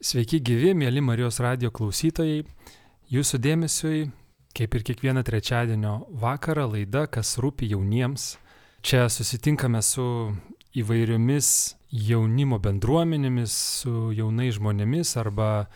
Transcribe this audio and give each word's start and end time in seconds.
Sveiki 0.00 0.38
gyvi, 0.40 0.70
mėly 0.72 1.02
Marijos 1.04 1.42
radio 1.44 1.68
klausytojai. 1.76 2.46
Jūsų 3.12 3.38
dėmesiui, 3.44 3.98
kaip 4.56 4.76
ir 4.78 4.84
kiekvieną 4.88 5.20
trečiadienio 5.28 5.90
vakarą, 6.22 6.64
laida, 6.72 7.02
kas 7.04 7.34
rūpi 7.36 7.68
jauniems. 7.68 8.38
Čia 8.80 9.10
susitinkame 9.12 9.82
su 9.84 10.06
įvairiomis 10.72 11.52
jaunimo 11.92 12.56
bendruomenėmis, 12.64 13.58
su 13.82 14.08
jaunais 14.16 14.56
žmonėmis 14.56 15.12
arba 15.20 15.68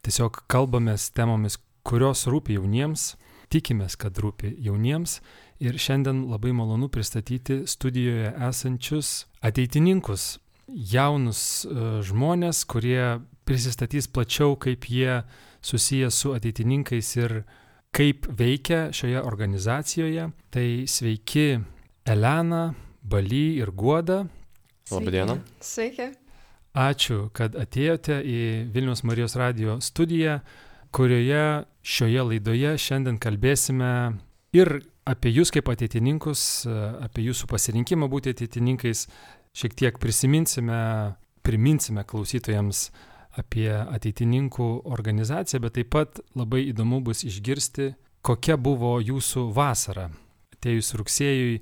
tiesiog 0.00 0.46
kalbamės 0.48 1.10
temomis, 1.12 1.60
kurios 1.84 2.24
rūpi 2.24 2.56
jauniems. 2.56 3.18
Tikimės, 3.52 4.00
kad 4.00 4.16
rūpi 4.16 4.56
jauniems. 4.64 5.20
Ir 5.60 5.76
šiandien 5.76 6.24
labai 6.32 6.56
malonu 6.56 6.88
pristatyti 6.88 7.66
studijoje 7.68 8.32
esančius 8.48 9.26
ateitininkus, 9.44 10.38
jaunus 10.68 11.66
e, 11.68 11.98
žmonės, 12.08 12.64
kurie 12.64 13.18
prisistatys 13.48 14.10
plačiau, 14.12 14.56
kaip 14.60 14.84
jie 14.92 15.22
susiję 15.64 16.10
su 16.10 16.34
ateitininkais 16.36 17.16
ir 17.16 17.42
kaip 17.96 18.28
veikia 18.28 18.92
šioje 18.92 19.22
organizacijoje. 19.22 20.28
Tai 20.50 20.68
sveiki 20.86 21.58
Elena, 22.04 22.74
Baly 23.02 23.58
ir 23.58 23.72
Guoda. 23.72 24.26
Labadiena. 24.90 25.38
Sveiki. 25.60 26.12
Ačiū, 26.78 27.30
kad 27.34 27.56
atėjote 27.58 28.20
į 28.22 28.40
Vilnius 28.70 29.02
Marijos 29.02 29.34
radio 29.40 29.78
studiją, 29.82 30.38
kurioje 30.94 31.64
šioje 31.82 32.24
laidoje 32.28 32.76
šiandien 32.78 33.18
kalbėsime 33.18 33.90
ir 34.54 34.70
apie 35.08 35.32
jūs 35.32 35.50
kaip 35.54 35.68
ateitininkus, 35.72 36.68
apie 37.02 37.24
jūsų 37.26 37.48
pasirinkimą 37.50 38.08
būti 38.12 38.36
ateitininkais, 38.36 39.06
šiek 39.56 39.74
tiek 39.74 39.98
prisiminsime, 39.98 40.78
priminsime 41.42 42.04
klausytojams 42.04 42.90
apie 43.38 43.70
ateitininkų 43.70 44.68
organizaciją, 44.90 45.62
bet 45.64 45.76
taip 45.78 45.92
pat 45.94 46.20
labai 46.38 46.64
įdomu 46.72 47.00
bus 47.06 47.24
išgirsti, 47.28 47.92
kokia 48.26 48.58
buvo 48.60 48.96
jūsų 49.02 49.48
vasara. 49.54 50.08
Atėjus 50.58 50.94
rugsėjui, 50.98 51.60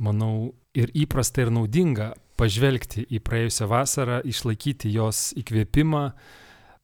manau, 0.00 0.54
ir 0.78 0.92
įprasta 0.96 1.44
ir 1.44 1.52
naudinga 1.52 2.12
pažvelgti 2.38 3.04
į 3.10 3.20
praėjusią 3.24 3.68
vasarą, 3.68 4.22
išlaikyti 4.24 4.92
jos 4.94 5.32
įkvėpimą, 5.38 6.04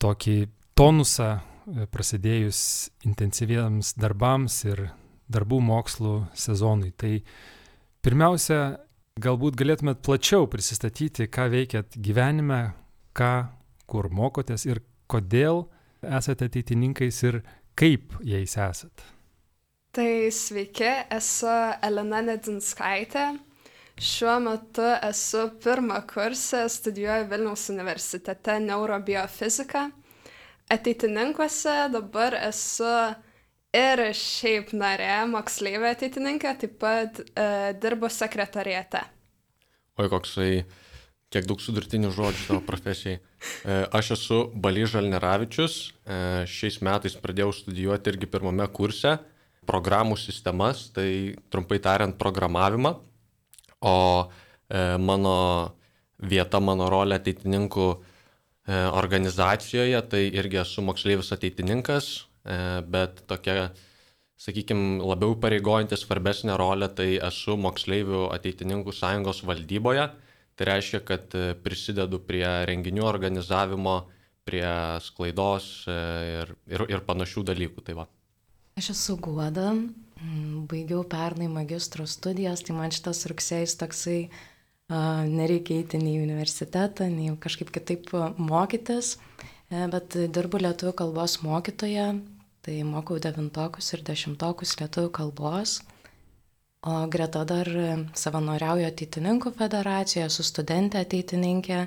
tokį 0.03 0.37
tonusą 0.77 1.29
e, 1.35 1.87
prasidėjus 1.87 2.61
intensyviems 3.07 3.93
darbams 3.99 4.59
ir 4.67 4.89
darbų 5.31 5.61
mokslų 5.65 6.15
sezonui. 6.37 6.91
Tai 6.91 7.13
pirmiausia, 8.05 8.59
galbūt 9.21 9.55
galėtumėt 9.59 10.03
plačiau 10.05 10.49
prisistatyti, 10.51 11.29
ką 11.31 11.47
veikėt 11.53 11.95
gyvenime, 11.95 12.75
ką 13.15 13.31
kur 13.89 14.09
mokotės 14.13 14.65
ir 14.67 14.81
kodėl 15.11 15.65
esate 16.05 16.49
ateitininkais 16.49 17.21
ir 17.25 17.41
kaip 17.77 18.15
jais 18.25 18.55
esat. 18.57 19.03
Tai 19.95 20.27
sveiki, 20.31 20.89
esu 21.15 21.51
Elena 21.85 22.21
Nedinskaitė. 22.25 23.29
Šiuo 23.95 24.33
metu 24.43 24.83
esu 25.07 25.45
pirmą 25.63 26.01
kursą, 26.09 26.65
studijuoju 26.67 27.29
Vilniaus 27.31 27.69
universitete 27.71 28.57
neurobiofiziką. 28.59 29.85
Ateitininkuose 30.75 31.77
dabar 31.93 32.35
esu 32.41 32.91
ir 33.75 34.01
šiaip 34.19 34.73
narė, 34.75 35.13
moksleivė 35.31 35.93
ateitininkė, 35.93 36.51
taip 36.59 36.75
pat 36.81 37.21
e, 37.23 37.47
dirbu 37.79 38.09
sekretariete. 38.11 39.05
Oi, 39.95 40.09
koksai 40.11 40.49
kiek 41.33 41.47
daug 41.49 41.61
sudurtinių 41.61 42.11
žodžių 42.15 42.47
tavo 42.47 42.61
profesijai. 42.65 43.19
E, 43.19 43.77
aš 43.95 44.13
esu 44.15 44.39
Baly 44.53 44.85
Žalneravičius, 44.89 45.77
e, 46.05 46.17
šiais 46.49 46.79
metais 46.85 47.17
pradėjau 47.21 47.51
studijuoti 47.55 48.13
irgi 48.13 48.29
pirmame 48.29 48.67
kurse 48.73 49.17
programų 49.65 50.17
sistemas, 50.21 50.89
tai 50.93 51.35
trumpai 51.49 51.79
tariant 51.81 52.17
programavimą, 52.19 52.93
o 53.81 53.97
e, 54.25 54.83
mano 55.01 55.37
vieta, 56.21 56.61
mano 56.61 56.89
rolė 56.91 57.19
ateitininkų 57.19 57.87
organizacijoje, 58.65 59.99
tai 60.09 60.23
irgi 60.33 60.57
esu 60.57 60.81
moksleivis 60.81 61.27
ateitininkas, 61.35 62.07
bet 62.89 63.19
tokia, 63.29 63.67
sakykime, 64.41 65.03
labiau 65.05 65.35
pareigojantis 65.37 66.01
svarbesnė 66.01 66.55
rolė, 66.57 66.87
tai 66.97 67.11
esu 67.27 67.59
moksleivių 67.61 68.23
ateitininkų 68.33 68.95
sąjungos 68.97 69.43
valdyboje 69.45 70.07
Tai 70.55 70.69
reiškia, 70.71 71.01
kad 71.03 71.35
e, 71.35 71.53
prisidedu 71.59 72.21
prie 72.23 72.45
renginių 72.69 73.03
organizavimo, 73.07 73.97
prie 74.47 74.65
sklaidos 75.03 75.69
e, 75.89 75.99
ir, 76.39 76.55
ir, 76.71 76.85
ir 76.95 77.05
panašių 77.07 77.45
dalykų. 77.51 77.85
Tai 77.85 77.99
va. 78.01 78.09
Aš 78.79 78.91
esu 78.95 79.15
Guoda, 79.23 79.71
baigiau 80.71 81.05
pernai 81.07 81.47
magistro 81.51 82.07
studijas, 82.07 82.63
tai 82.63 82.75
man 82.75 82.91
šitas 82.91 83.23
rugsėjais 83.31 83.77
toksai 83.79 84.19
uh, 84.25 84.39
nereikia 84.89 85.81
eiti 85.81 85.97
nei 85.97 86.19
į 86.19 86.25
universitetą, 86.25 87.09
nei 87.09 87.33
kažkaip 87.41 87.71
kitaip 87.73 88.11
mokytis, 88.37 89.17
bet 89.69 90.13
dirbu 90.13 90.61
lietuvių 90.61 90.93
kalbos 90.93 91.41
mokytoje, 91.41 92.21
tai 92.61 92.83
mokau 92.83 93.17
devintokus 93.19 93.93
ir 93.93 94.03
dešimtokus 94.05 94.77
lietuvių 94.79 95.09
kalbos. 95.11 95.81
O 96.85 97.07
greta 97.09 97.41
dar 97.49 97.65
savanoriauju 98.13 98.85
ateitininkų 98.85 99.55
federacijoje, 99.57 100.27
su 100.29 100.43
studentė 100.45 100.99
ateitininkė 101.01 101.79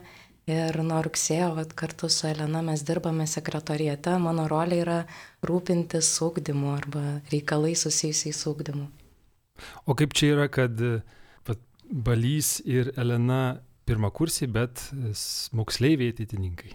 ir 0.50 0.78
nuo 0.82 0.98
rugsėjo 1.06 1.52
vat, 1.54 1.74
kartu 1.78 2.08
su 2.10 2.26
Elena 2.26 2.64
mes 2.66 2.82
dirbame 2.88 3.28
sekretorijate. 3.30 4.16
Mano 4.18 4.48
rolė 4.50 4.80
yra 4.82 4.98
rūpintis 5.46 6.10
ūkdymu 6.26 6.72
arba 6.74 7.04
reikalai 7.30 7.76
susijusiais 7.78 8.42
su 8.42 8.50
ūkdymu. 8.56 8.88
O 9.86 9.94
kaip 9.98 10.18
čia 10.18 10.32
yra, 10.34 10.50
kad 10.50 10.74
vat, 11.46 11.62
Balys 11.88 12.58
ir 12.66 12.90
Elena 12.98 13.60
pirmą 13.86 14.10
kursį, 14.14 14.50
bet 14.50 14.82
moksleiviai 15.56 16.10
ateitininkai? 16.12 16.74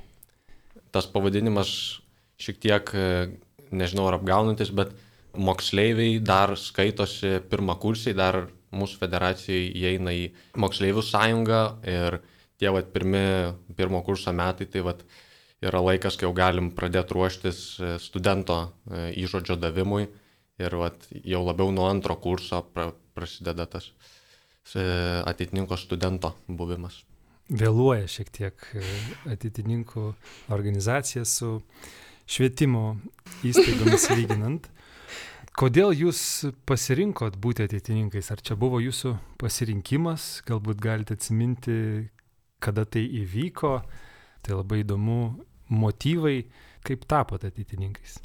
Tas 0.96 1.12
pavadinimas 1.12 1.74
šiek 2.40 2.64
tiek, 2.64 2.96
nežinau 3.74 4.08
ar 4.08 4.22
apgaunantis, 4.22 4.72
bet 4.72 4.96
moksleiviai 5.38 6.20
dar 6.22 6.56
skaitosi 6.60 7.40
pirmakursiai, 7.50 8.16
dar 8.18 8.46
mūsų 8.74 9.00
federacijai 9.02 9.68
įeina 9.78 10.14
į 10.16 10.28
moksleivių 10.60 11.04
sąjungą 11.06 11.62
ir 11.90 12.20
tie 12.62 12.72
vat, 12.74 12.90
pirmi, 12.94 13.24
pirmo 13.78 14.02
kurso 14.06 14.34
metai, 14.36 14.68
tai 14.70 14.84
vat, 14.86 15.04
yra 15.64 15.82
laikas, 15.84 16.18
kai 16.18 16.28
jau 16.28 16.34
galim 16.36 16.72
pradėti 16.76 17.16
ruoštis 17.16 17.62
e, 17.80 17.94
studento 18.04 18.60
e, 18.64 19.12
įžodžio 19.24 19.58
davimui 19.60 20.08
ir 20.62 20.78
vat, 20.80 21.08
jau 21.24 21.44
labiau 21.46 21.74
nuo 21.76 21.88
antro 21.90 22.18
kurso 22.22 22.62
pra, 22.74 22.92
prasideda 23.16 23.66
tas 23.70 23.90
e, 24.76 24.84
ateitininko 25.24 25.80
studento 25.80 26.34
buvimas. 26.48 27.02
Vėluoja 27.52 28.08
šiek 28.08 28.30
tiek 28.32 28.68
ateitininkų 29.28 30.06
organizacija 30.56 31.26
su 31.28 31.58
švietimo 32.24 32.96
įstaigomis 33.44 34.08
lyginant. 34.16 34.70
Kodėl 35.54 35.92
jūs 35.94 36.20
pasirinkot 36.66 37.36
būti 37.38 37.68
ateitininkais? 37.68 38.32
Ar 38.34 38.42
čia 38.42 38.56
buvo 38.58 38.80
jūsų 38.82 39.14
pasirinkimas? 39.38 40.42
Galbūt 40.48 40.80
galite 40.82 41.14
atsiminti, 41.14 41.76
kada 42.64 42.88
tai 42.90 43.04
įvyko. 43.22 43.76
Tai 44.44 44.58
labai 44.58 44.82
įdomu 44.82 45.20
motyvai, 45.70 46.40
kaip 46.84 47.06
tapote 47.06 47.52
ateitininkais. 47.52 48.18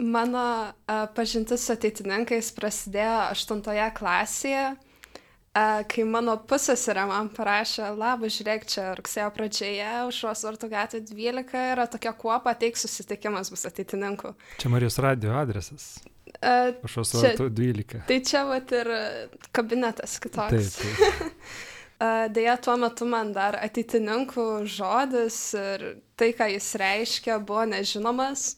Mano 0.00 0.44
uh, 0.70 1.08
pažintis 1.16 1.66
su 1.66 1.74
ateitininkais 1.74 2.54
prasidėjo 2.56 3.16
8 3.34 3.90
klasėje, 3.98 4.62
uh, 4.72 5.82
kai 5.90 6.06
mano 6.08 6.38
pusėsirė 6.48 7.04
man 7.10 7.28
parašė, 7.34 7.90
labas, 7.98 8.38
žiūrėk, 8.38 8.64
čia 8.70 8.86
rugsėjo 8.96 9.26
pradžioje, 9.36 9.90
užuos 10.08 10.46
vartų 10.46 10.70
gatvė 10.72 11.02
12 11.10 11.66
yra 11.74 11.84
tokia 11.90 12.14
kuopa, 12.16 12.54
ateik 12.54 12.80
susitikimas 12.80 13.52
bus 13.52 13.66
ateitininkų. 13.68 14.32
Čia 14.62 14.72
Marijos 14.72 14.96
radio 15.04 15.36
adresas. 15.42 15.98
Aš 16.40 16.96
esu 17.02 17.48
12. 17.48 18.00
Tai 18.08 18.20
čia 18.24 18.44
vat 18.48 18.72
ir 18.72 18.88
kabinetas 19.52 20.16
kitoks. 20.22 20.78
Taip, 20.80 21.02
taip. 21.10 21.34
Deja, 22.34 22.54
tuo 22.56 22.78
metu 22.80 23.04
man 23.04 23.34
dar 23.36 23.58
ateitininkų 23.60 24.44
žodis 24.64 25.36
ir 25.58 25.82
tai, 26.16 26.30
ką 26.32 26.46
jis 26.48 26.70
reiškia, 26.80 27.36
buvo 27.44 27.66
nežinomas, 27.68 28.54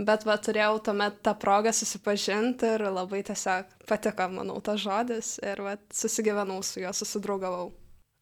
bet 0.00 0.24
va 0.24 0.38
turėjau 0.40 0.78
tuomet 0.86 1.18
tą 1.26 1.34
progą 1.36 1.74
susipažinti 1.76 2.70
ir 2.78 2.86
labai 2.88 3.20
tiesiog 3.28 3.74
patiko, 3.90 4.30
manau, 4.32 4.56
tas 4.64 4.80
žodis 4.80 5.34
ir 5.44 5.60
va 5.66 5.76
susigyvenau 5.92 6.62
su 6.64 6.80
juo, 6.80 6.94
susidraugavau. 6.96 7.68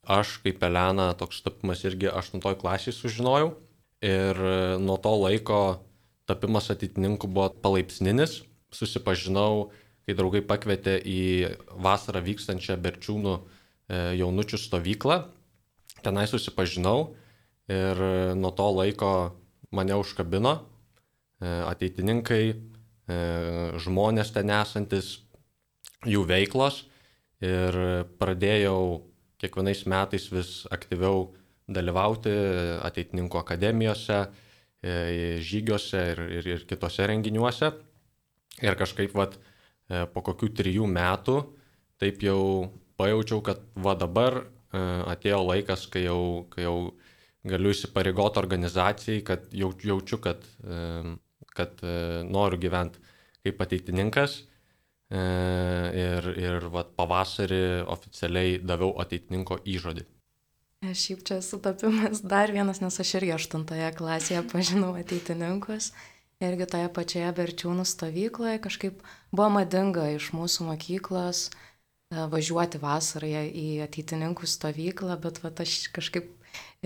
Aš 0.02 0.40
kaip 0.42 0.66
Elena 0.66 1.12
toks 1.18 1.44
tapimas 1.46 1.86
irgi 1.86 2.10
8 2.10 2.42
klasėje 2.58 2.96
sužinojau 2.98 3.54
ir 4.02 4.42
nuo 4.82 4.98
to 5.02 5.14
laiko 5.22 5.62
tapimas 6.26 6.72
ateitininku 6.74 7.30
buvo 7.30 7.52
palaipsninis 7.62 8.40
susipažinau, 8.76 9.70
kai 10.06 10.14
draugai 10.14 10.42
pakvietė 10.46 10.98
į 11.02 11.22
vasarą 11.82 12.22
vykstančią 12.26 12.78
Berčiūnų 12.82 13.34
e, 13.36 13.42
jaunučių 14.20 14.60
stovyklą. 14.60 15.18
Tenai 16.04 16.26
susipažinau 16.30 17.16
ir 17.72 17.98
nuo 18.38 18.52
to 18.54 18.66
laiko 18.70 19.12
mane 19.74 19.96
užkabino 19.98 20.52
ateitininkai, 21.42 22.54
žmonės 23.82 24.30
ten 24.36 24.52
esantis, 24.54 25.16
jų 26.06 26.22
veiklos 26.28 26.84
ir 27.44 27.76
pradėjau 28.20 29.02
kiekvienais 29.42 29.84
metais 29.90 30.28
vis 30.32 30.52
aktyviau 30.72 31.32
dalyvauti 31.68 32.32
ateitininkų 32.86 33.40
akademijose, 33.40 34.26
žygiuose 35.42 36.02
ir, 36.12 36.22
ir, 36.38 36.48
ir 36.54 36.64
kitose 36.68 37.06
renginiuose. 37.10 37.72
Ir 38.64 38.76
kažkaip 38.78 39.12
vat, 39.16 39.36
po 39.86 40.22
kokių 40.24 40.48
trijų 40.56 40.86
metų 40.88 41.36
taip 42.00 42.22
jau 42.24 42.70
pajaučiau, 42.96 43.42
kad 43.44 43.62
va 43.76 43.94
dabar 43.98 44.40
e, 44.42 44.46
atėjo 45.12 45.42
laikas, 45.44 45.86
kai 45.92 46.06
jau, 46.06 46.46
kai 46.52 46.66
jau 46.66 46.76
galiu 47.46 47.72
įsipareigoti 47.74 48.40
organizacijai, 48.42 49.22
kad 49.26 49.46
jaučiu, 49.54 50.18
kad, 50.24 50.44
e, 50.64 51.16
kad 51.56 51.80
e, 51.84 51.96
noriu 52.28 52.60
gyventi 52.60 53.02
kaip 53.46 53.64
ateitininkas. 53.66 54.42
Ir, 55.06 56.24
ir 56.34 56.64
vat, 56.74 56.88
pavasarį 56.98 57.84
oficialiai 57.94 58.56
daviau 58.58 58.88
ateitininko 58.98 59.60
įžodį. 59.62 60.02
Šiaip 60.82 61.20
čia 61.28 61.36
sutapimas 61.46 62.24
dar 62.26 62.50
vienas, 62.50 62.80
nes 62.82 62.98
aš 63.04 63.12
irgi 63.20 63.30
aštuntoje 63.36 63.92
klasėje 63.94 64.42
pažinau 64.50 64.96
ateitininkus. 64.98 65.92
Irgi 66.44 66.66
toje 66.68 66.88
pačioje 66.92 67.30
Berčiūnų 67.38 67.86
stovykloje 67.88 68.58
kažkaip 68.66 68.98
buvo 69.32 69.48
madinga 69.54 70.10
iš 70.18 70.34
mūsų 70.36 70.66
mokyklos 70.68 71.46
E, 72.06 72.22
važiuoti 72.30 72.78
vasarą 72.78 73.28
į 73.50 73.66
ateitininkų 73.82 74.46
stovyklą, 74.46 75.16
bet 75.22 75.40
va, 75.42 75.50
aš 75.64 75.88
kažkaip 75.94 76.28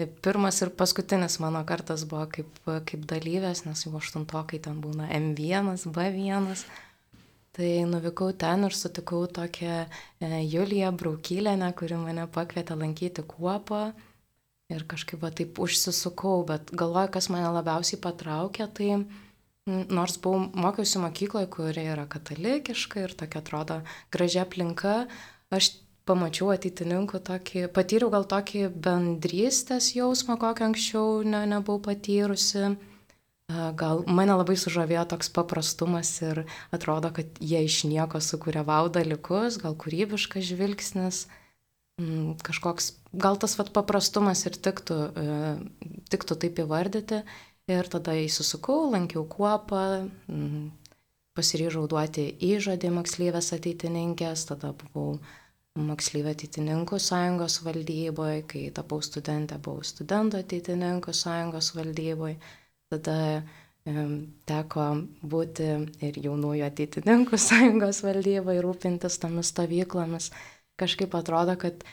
e, 0.01 0.07
pirmas 0.25 0.63
ir 0.65 0.71
paskutinis 0.79 1.37
mano 1.45 1.61
kartas 1.69 2.07
buvo 2.09 2.25
kaip, 2.37 2.61
kaip 2.89 3.05
dalyvės, 3.11 3.67
nes 3.67 3.85
jau 3.85 3.93
aštuntokai 3.99 4.63
ten 4.65 4.79
būna 4.81 5.11
M1, 5.19 5.85
B1. 5.93 6.65
Tai 7.53 7.71
nuvykau 7.91 8.31
ten 8.41 8.65
ir 8.65 8.77
sutikau 8.79 9.27
tokią 9.29 9.77
e, 9.85 10.31
Juliją 10.55 10.95
Braukylėnę, 10.97 11.69
kuri 11.77 12.01
mane 12.01 12.25
pakvietė 12.33 12.79
lankyti 12.81 13.27
kuopą. 13.35 13.91
Ir 14.73 14.87
kažkaip 14.89 15.21
va 15.21 15.35
taip 15.35 15.59
užsisukau, 15.61 16.47
bet 16.49 16.73
galvoju, 16.73 17.13
kas 17.19 17.29
mane 17.35 17.51
labiausiai 17.59 18.01
patraukė, 18.01 18.71
tai 18.73 19.03
Nors 19.91 20.17
buvau, 20.23 20.49
mokiausi 20.55 21.03
mokykloje, 21.03 21.49
kuri 21.53 21.87
yra 21.93 22.07
katalikiška 22.11 23.05
ir 23.05 23.15
tokia 23.19 23.43
atrodo 23.43 23.81
gražia 24.15 24.45
aplinka, 24.47 25.05
aš 25.55 25.73
pamačiau 26.09 26.51
ateitininkų 26.55 27.21
tokį, 27.27 27.67
patyriau 27.75 28.11
gal 28.13 28.27
tokį 28.29 28.69
bendrystės 28.85 29.93
jausmą, 29.95 30.39
kokį 30.41 30.71
anksčiau 30.71 31.21
ne, 31.27 31.45
nebuvau 31.51 31.83
patyrusi. 31.91 32.73
Gal 33.51 34.05
mane 34.07 34.37
labai 34.39 34.55
sužavėjo 34.59 35.09
toks 35.11 35.31
paprastumas 35.35 36.13
ir 36.23 36.45
atrodo, 36.75 37.11
kad 37.15 37.41
jie 37.43 37.65
iš 37.67 37.83
nieko 37.91 38.21
sukuria 38.23 38.63
vau 38.67 38.85
dalykus, 38.93 39.59
gal 39.59 39.75
kūrybiškas 39.75 40.47
žvilgsnis, 40.53 41.25
kažkoks, 42.47 42.93
gal 43.13 43.39
tas 43.43 43.57
vat 43.59 43.73
paprastumas 43.75 44.45
ir 44.47 44.55
tiktų, 44.55 44.99
e, 45.19 45.27
tiktų 46.15 46.39
taip 46.45 46.63
įvardyti. 46.63 47.25
Ir 47.71 47.87
tada 47.87 48.17
įsisukau, 48.19 48.89
lankiau 48.91 49.23
kuopą, 49.31 50.09
pasiryžau 51.39 51.85
duoti 51.91 52.25
įžodį 52.43 52.91
mokslyvės 52.97 53.53
ateitininkės, 53.55 54.49
tada 54.49 54.73
buvau 54.81 55.21
mokslyvė 55.79 56.35
ateitininkų 56.35 56.99
sąjungos 56.99 57.61
valdyboje, 57.63 58.43
kai 58.51 58.65
tapau 58.75 58.99
studentė, 59.07 59.61
buvau 59.63 59.87
studentų 59.87 60.43
ateitininkų 60.43 61.15
sąjungos 61.15 61.71
valdyboje, 61.77 62.37
tada 62.91 63.17
teko 64.51 64.87
būti 65.23 65.69
ir 66.05 66.21
jaunųjų 66.27 66.67
ateitininkų 66.67 67.39
sąjungos 67.49 68.03
valdyboje, 68.05 68.65
rūpintis 68.67 69.21
tomis 69.23 69.55
stovyklomis. 69.55 70.31
Kažkaip 70.81 71.15
atrodo, 71.15 71.55
kad 71.61 71.85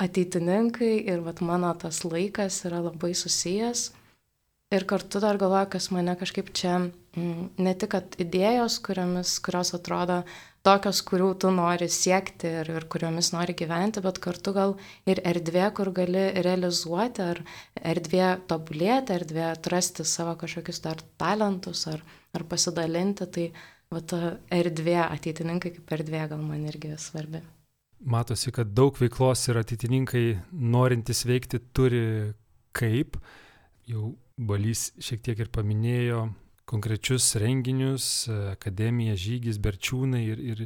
ateitininkai 0.00 0.94
ir 1.10 1.24
vat, 1.26 1.42
mano 1.44 1.72
tas 1.74 2.04
laikas 2.06 2.62
yra 2.68 2.80
labai 2.86 3.12
susijęs 3.18 3.90
Ir 4.72 4.86
kartu 4.88 5.20
dar 5.20 5.36
galvoju, 5.36 5.68
kas 5.74 5.90
mane 5.92 6.14
kažkaip 6.16 6.48
čia, 6.56 6.78
mm, 7.16 7.50
ne 7.60 7.74
tik 7.76 7.98
idėjos, 8.22 8.78
kuriomis, 8.80 9.34
kurios 9.44 9.74
atrodo 9.76 10.22
tokios, 10.64 11.02
kurių 11.04 11.28
tu 11.42 11.50
nori 11.52 11.88
siekti 11.92 12.48
ir, 12.62 12.70
ir 12.70 12.86
kuriomis 12.88 13.32
nori 13.34 13.52
gyventi, 13.58 14.00
bet 14.04 14.20
kartu 14.22 14.54
gal 14.56 14.74
ir 15.04 15.20
erdvė, 15.28 15.66
kur 15.76 15.92
gali 15.92 16.24
realizuoti, 16.46 17.26
ar 17.34 17.42
erdvė 17.92 18.30
tobulėti, 18.48 19.16
erdvė 19.18 19.44
atrasti 19.50 20.06
savo 20.08 20.38
kažkokius 20.40 20.80
dar 20.86 21.02
talentus, 21.20 21.84
ar, 21.92 22.00
ar 22.32 22.46
pasidalinti, 22.48 23.28
tai 23.28 23.48
va 23.92 24.00
ta 24.00 24.36
erdvė, 24.48 25.02
ateitininkai 25.04 25.74
kaip 25.76 25.96
erdvė 25.98 26.28
gal 26.32 26.40
man 26.40 26.64
irgi 26.70 26.94
svarbi. 26.96 27.42
Matosi, 28.02 28.50
kad 28.54 28.72
daug 28.74 28.96
veiklos 28.98 29.44
ir 29.52 29.60
ateitininkai 29.60 30.24
norintys 30.50 31.22
veikti 31.28 31.60
turi 31.76 32.32
kaip. 32.74 33.20
Jau 33.86 34.14
Balys 34.36 34.90
šiek 35.02 35.22
tiek 35.24 35.40
ir 35.44 35.50
paminėjo 35.52 36.26
konkrečius 36.68 37.34
renginius, 37.40 38.28
akademija, 38.52 39.16
žygis, 39.18 39.58
berčiūnai 39.62 40.22
ir, 40.24 40.42
ir, 40.52 40.62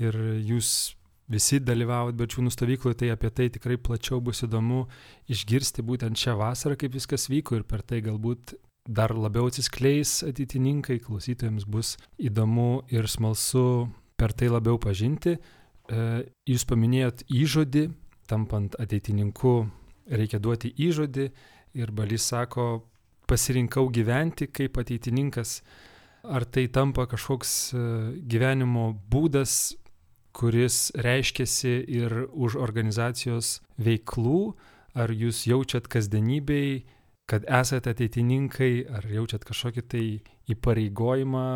ir 0.00 0.20
jūs 0.46 0.94
visi 1.30 1.58
dalyvaujat 1.60 2.16
berčiūnų 2.18 2.52
stovykloje, 2.52 3.00
tai 3.00 3.10
apie 3.14 3.30
tai 3.32 3.48
tikrai 3.52 3.76
plačiau 3.80 4.20
bus 4.24 4.44
įdomu 4.44 4.84
išgirsti 5.32 5.84
būtent 5.84 6.20
šią 6.20 6.36
vasarą, 6.40 6.78
kaip 6.80 6.94
viskas 6.96 7.28
vyko 7.32 7.58
ir 7.58 7.66
per 7.68 7.82
tai 7.82 8.02
galbūt 8.04 8.54
dar 8.84 9.14
labiau 9.16 9.48
atsiskleis 9.48 10.18
ateitininkai, 10.26 11.00
klausytojams 11.04 11.64
bus 11.64 11.94
įdomu 12.20 12.84
ir 12.92 13.08
smalsu 13.08 13.88
per 14.20 14.36
tai 14.36 14.50
labiau 14.52 14.78
pažinti. 14.80 15.38
E, 15.88 16.00
jūs 16.48 16.66
paminėjot 16.68 17.24
įžodį, 17.32 17.88
tampant 18.28 18.76
ateitininku 18.80 19.54
reikia 20.08 20.40
duoti 20.40 20.72
įžodį 20.76 21.30
ir 21.80 21.92
Balys 21.96 22.28
sako, 22.28 22.84
pasirinkau 23.30 23.88
gyventi 23.92 24.48
kaip 24.52 24.78
ateitininkas, 24.80 25.60
ar 26.24 26.44
tai 26.44 26.66
tampa 26.72 27.06
kažkoks 27.10 27.50
e, 27.74 27.84
gyvenimo 28.30 28.92
būdas, 29.12 29.74
kuris 30.34 30.88
reiškiasi 30.98 31.74
ir 31.94 32.24
už 32.32 32.56
organizacijos 32.58 33.60
veiklų, 33.78 34.54
ar 34.98 35.12
jūs 35.14 35.44
jaučiat 35.46 35.86
kasdienybei, 35.90 36.84
kad 37.30 37.46
esate 37.46 37.94
ateitininkai, 37.94 38.84
ar 38.90 39.06
jaučiat 39.08 39.46
kažkokį 39.46 39.84
tai 39.88 40.04
įpareigojimą, 40.50 41.46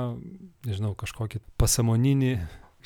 nežinau, 0.69 0.95
kažkokį 0.99 1.43
pasamoninį 1.61 2.33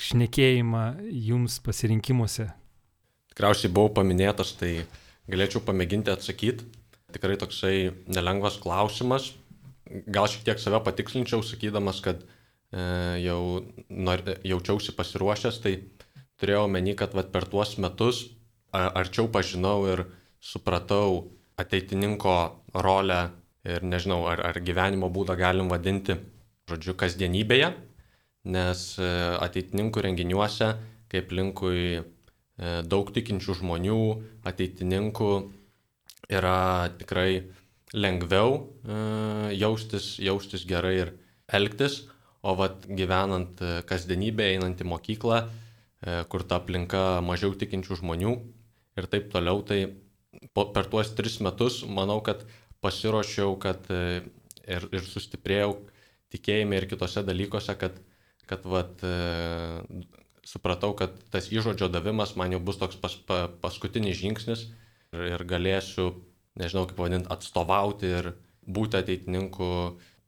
šnekėjimą 0.03 0.83
jums 1.29 1.59
pasirinkimuose? 1.63 2.49
Tikriausiai 3.33 3.71
buvau 3.73 3.93
paminėtas, 4.01 4.55
tai 4.59 4.83
galėčiau 5.31 5.61
pamėginti 5.63 6.11
atsakyti 6.13 6.67
tikrai 7.13 7.37
toksai 7.41 7.91
nelengvas 8.11 8.59
klausimas. 8.63 9.31
Gal 10.09 10.29
šiek 10.31 10.45
tiek 10.47 10.61
save 10.61 10.79
patikslinčiau, 10.85 11.43
sakydamas, 11.45 11.99
kad 12.05 12.23
e, 12.23 12.83
jau 13.23 13.41
nor, 13.89 14.23
jaučiausi 14.47 14.95
pasiruošęs, 14.97 15.59
tai 15.63 15.75
turėjau 16.41 16.65
meni, 16.71 16.95
kad 16.97 17.13
vat, 17.17 17.29
per 17.33 17.45
tuos 17.49 17.77
metus 17.81 18.25
arčiau 18.73 19.29
pažinau 19.29 19.85
ir 19.85 20.05
supratau 20.41 21.29
ateitininko 21.61 22.35
rolę 22.73 23.29
ir 23.63 23.83
nežinau, 23.85 24.25
ar, 24.27 24.41
ar 24.43 24.59
gyvenimo 24.59 25.07
būdą 25.13 25.37
galim 25.39 25.69
vadinti, 25.71 26.17
žodžiu, 26.67 26.95
kasdienybėje, 26.99 27.69
nes 28.51 28.81
e, 28.99 29.09
ateitininkų 29.45 30.03
renginiuose, 30.03 30.73
kaip 31.11 31.31
linkui 31.31 32.01
e, 32.01 32.01
daug 32.83 33.11
tikinčių 33.15 33.59
žmonių, 33.61 33.99
ateitininkų 34.49 35.29
yra 36.33 36.89
tikrai 36.99 37.43
lengviau 37.93 38.55
e, 38.57 38.95
jaustis, 39.59 40.17
jaustis 40.21 40.65
gerai 40.69 40.95
ir 41.03 41.13
elgtis, 41.53 42.03
o 42.43 42.55
vat 42.59 42.87
gyvenant 42.89 43.61
e, 43.61 43.75
kasdienybėje, 43.87 44.57
einant 44.57 44.81
į 44.81 44.89
mokyklą, 44.89 45.43
e, 45.45 46.17
kur 46.29 46.45
ta 46.47 46.59
aplinka 46.61 47.21
mažiau 47.25 47.53
tikinčių 47.57 47.99
žmonių 48.01 48.33
ir 48.97 49.09
taip 49.11 49.29
toliau, 49.33 49.61
tai 49.61 49.85
po, 50.53 50.67
per 50.73 50.89
tuos 50.89 51.13
tris 51.17 51.39
metus 51.45 51.83
manau, 51.85 52.19
kad 52.25 52.43
pasiruošiau, 52.83 53.55
kad 53.61 53.85
ir, 53.93 54.89
ir 54.91 55.05
sustiprėjau 55.07 55.77
tikėjime 56.33 56.81
ir 56.81 56.89
kitose 56.89 57.23
dalykuose, 57.23 57.77
kad, 57.79 57.95
kad 58.49 58.65
vat, 58.67 58.99
supratau, 60.43 60.91
kad 60.97 61.15
tas 61.31 61.47
įžodžio 61.53 61.87
davimas 61.93 62.33
man 62.35 62.51
jau 62.51 62.59
bus 62.59 62.81
toks 62.81 62.97
pas, 62.99 63.15
pa, 63.29 63.45
paskutinis 63.63 64.19
žingsnis 64.19 64.65
ir, 65.13 65.21
ir 65.35 65.45
galėsiu, 65.47 66.09
nežinau 66.59 66.87
kaip 66.89 66.99
vadinti, 66.99 67.29
atstovauti 67.33 68.09
ir 68.19 68.33
būti 68.65 68.99
ateitininku 68.99 69.69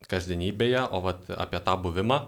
kasdienybėje, 0.06 0.86
o 0.94 1.02
vat, 1.04 1.26
apie 1.34 1.60
tą 1.66 1.76
buvimą, 1.82 2.20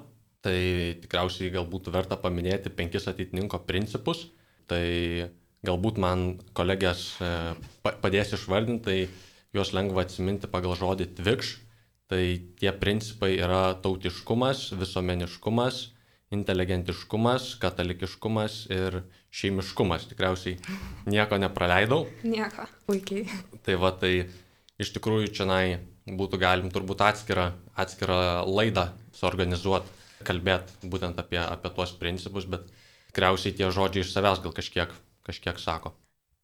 tai 0.45 0.59
tikriausiai 1.03 1.53
galbūt 1.55 1.91
verta 1.95 2.19
paminėti 2.21 2.73
penkis 2.75 3.09
ateitininko 3.11 3.61
principus. 3.69 4.29
Tai 4.69 4.83
galbūt 5.67 5.99
man 6.01 6.27
kolegės 6.57 7.17
e, 7.25 7.31
padės 7.83 8.35
išvardinti, 8.37 8.85
tai 8.85 9.57
juos 9.57 9.73
lengva 9.75 10.05
atsiminti 10.05 10.51
pagal 10.51 10.77
žodį 10.79 11.11
tvikš. 11.19 11.55
Tai 12.09 12.23
tie 12.57 12.71
principai 12.73 13.35
yra 13.37 13.75
tautiškumas, 13.85 14.71
visuomeniškumas, 14.81 15.81
inteligentiškumas, 16.33 17.51
katalikiškumas 17.61 18.63
ir 18.73 19.03
šeimiškumas. 19.35 20.09
Tikriausiai 20.11 20.59
nieko 21.11 21.39
nepraleidau. 21.41 22.07
Nieko. 22.27 22.67
Puikiai. 22.89 23.29
Tai 23.67 23.79
va, 23.83 23.93
tai 23.93 24.13
iš 24.81 24.93
tikrųjų 24.97 25.33
čia 25.37 25.49
būtų 26.09 26.41
galim 26.41 26.71
turbūt 26.73 27.03
atskirą, 27.05 27.51
atskirą 27.77 28.47
laidą 28.49 28.89
suorganizuoti, 29.17 29.91
kalbėti 30.25 30.89
būtent 30.89 31.19
apie, 31.21 31.41
apie 31.43 31.73
tuos 31.75 31.93
principus, 32.01 32.47
bet 32.49 32.65
tikriausiai 33.11 33.57
tie 33.57 33.69
žodžiai 33.75 34.07
iš 34.07 34.15
savęs 34.15 34.41
gal 34.45 34.55
kažkiek, 34.57 34.95
kažkiek 35.27 35.61
sako. 35.61 35.93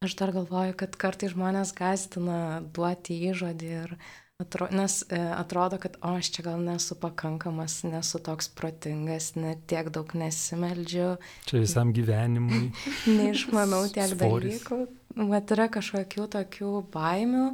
Aš 0.05 0.13
dar 0.19 0.33
galvoju, 0.35 0.75
kad 0.77 0.97
kartai 1.01 1.31
žmonės 1.31 1.71
gazdina 1.73 2.61
duoti 2.75 3.17
įžodį 3.31 3.71
ir 3.79 3.95
Atro, 4.35 4.67
nes 4.71 5.05
e, 5.09 5.15
atrodo, 5.15 5.77
kad 5.79 5.93
o 6.03 6.09
aš 6.19 6.27
čia 6.35 6.43
gal 6.43 6.59
nesu 6.59 6.97
pakankamas, 6.99 7.77
nesu 7.87 8.19
toks 8.19 8.49
protingas, 8.51 9.29
net 9.39 9.61
tiek 9.71 9.87
daug 9.95 10.11
nesimeldžiu. 10.11 11.13
Čia 11.47 11.61
visam 11.61 11.93
gyvenimui. 11.95 12.65
Neišmanau 13.15 13.85
tiek 13.95 14.17
dalykų. 14.19 14.81
Vat 15.31 15.55
yra 15.55 15.69
kažkokių 15.71 16.27
tokių 16.35 16.73
baimių 16.91 17.45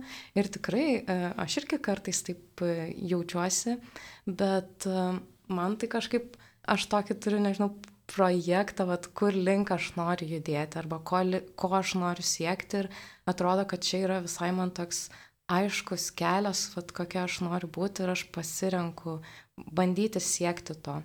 ir 0.42 0.52
tikrai 0.58 0.88
e, 0.98 1.20
aš 1.46 1.62
irgi 1.62 1.78
kartais 1.86 2.26
taip 2.26 2.66
e, 2.66 2.90
jaučiuosi, 3.14 3.78
bet 4.26 4.90
e, 4.90 5.08
man 5.54 5.78
tai 5.78 5.94
kažkaip, 6.00 6.34
aš 6.66 6.90
tokį 6.90 7.22
turiu, 7.22 7.46
nežinau, 7.46 7.76
projektą, 8.10 8.90
vat, 8.90 9.06
kur 9.14 9.38
link 9.38 9.70
aš 9.72 9.94
noriu 10.02 10.34
judėti 10.34 10.82
arba 10.82 10.98
ko, 11.06 11.22
ko 11.54 11.76
aš 11.78 11.94
noriu 12.02 12.26
siekti 12.26 12.82
ir 12.82 12.90
atrodo, 13.30 13.70
kad 13.70 13.86
čia 13.86 14.02
yra 14.08 14.24
visai 14.26 14.50
man 14.50 14.74
toks 14.74 15.12
aiškus 15.51 16.10
kelias, 16.17 16.67
vat, 16.75 16.93
kokia 16.96 17.25
aš 17.27 17.41
noriu 17.46 17.70
būti 17.72 18.05
ir 18.05 18.13
aš 18.13 18.25
pasirenku 18.36 19.20
bandyti 19.58 20.22
siekti 20.24 20.77
to. 20.86 21.01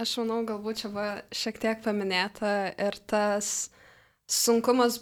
Aš 0.00 0.16
manau, 0.22 0.42
galbūt 0.48 0.82
čia 0.82 0.90
buvo 0.92 1.08
šiek 1.34 1.58
tiek 1.60 1.80
paminėta 1.84 2.52
ir 2.78 2.96
tas 3.10 3.70
sunkumas 4.30 5.00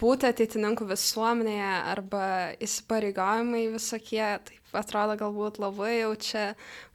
būti 0.00 0.28
ateitininku 0.28 0.86
visuomenėje 0.88 1.72
arba 1.92 2.26
įsipareigojimai 2.64 3.66
visokie, 3.74 4.24
taip 4.48 4.76
atrodo 4.76 5.16
galbūt 5.20 5.60
labai 5.60 5.98
jau 5.98 6.12
čia 6.20 6.44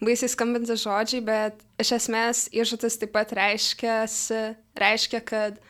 baisiai 0.01 0.31
skambinti 0.33 0.77
žodžiai, 0.81 1.21
bet 1.25 1.61
iš 1.81 1.93
esmės 1.99 2.47
įžūtis 2.53 2.97
taip 3.01 3.13
pat 3.15 3.33
reiškia, 3.37 4.01
reiškia 4.81 5.21
kad 5.25 5.61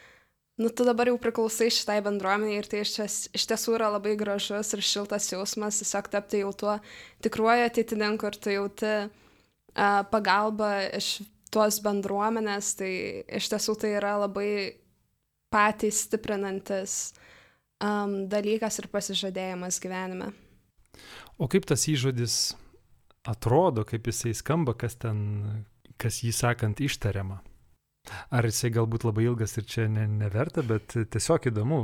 nu 0.62 0.70
tu 0.70 0.86
dabar 0.86 1.10
jau 1.10 1.18
priklausai 1.22 1.72
šitai 1.74 2.00
bendruomeniai 2.06 2.62
ir 2.62 2.70
tai 2.70 2.84
iš, 2.86 2.94
iš 3.34 3.48
tiesų 3.50 3.76
yra 3.80 3.90
labai 3.96 4.14
gražus 4.20 4.72
ir 4.76 4.86
šiltas 4.86 5.32
jausmas 5.34 5.82
tiesiog 5.82 6.10
tapti 6.14 6.44
jau 6.44 6.54
tuo 6.54 6.78
tikruoju 7.26 7.66
ateitininku 7.68 8.30
ir 8.30 8.38
tu 8.38 8.54
jauti 8.54 8.94
uh, 9.02 10.02
pagalbą 10.12 10.72
iš 11.00 11.22
tuos 11.52 11.82
bendruomenės, 11.84 12.76
tai 12.80 12.92
iš 13.28 13.50
tiesų 13.52 13.76
tai 13.82 13.96
yra 13.98 14.16
labai 14.24 14.78
patys 15.52 16.06
stiprinantis 16.08 17.12
um, 17.84 18.26
dalykas 18.32 18.80
ir 18.80 18.88
pasižadėjimas 18.92 19.82
gyvenime. 19.84 20.32
O 21.42 21.50
kaip 21.52 21.68
tas 21.68 21.84
įžodis 21.92 22.54
atrodo, 23.28 23.84
kaip 23.88 24.08
jisai 24.08 24.34
skamba, 24.38 24.76
kas 24.78 24.96
ten, 25.02 25.66
kas 26.00 26.22
jį 26.24 26.32
sakant 26.36 26.80
ištariama? 26.84 27.42
Ar 28.32 28.48
jisai 28.48 28.72
galbūt 28.74 29.06
labai 29.06 29.28
ilgas 29.28 29.58
ir 29.60 29.66
čia 29.70 29.88
ne, 29.92 30.08
neverta, 30.10 30.64
bet 30.66 30.96
tiesiog 31.14 31.48
įdomu, 31.52 31.80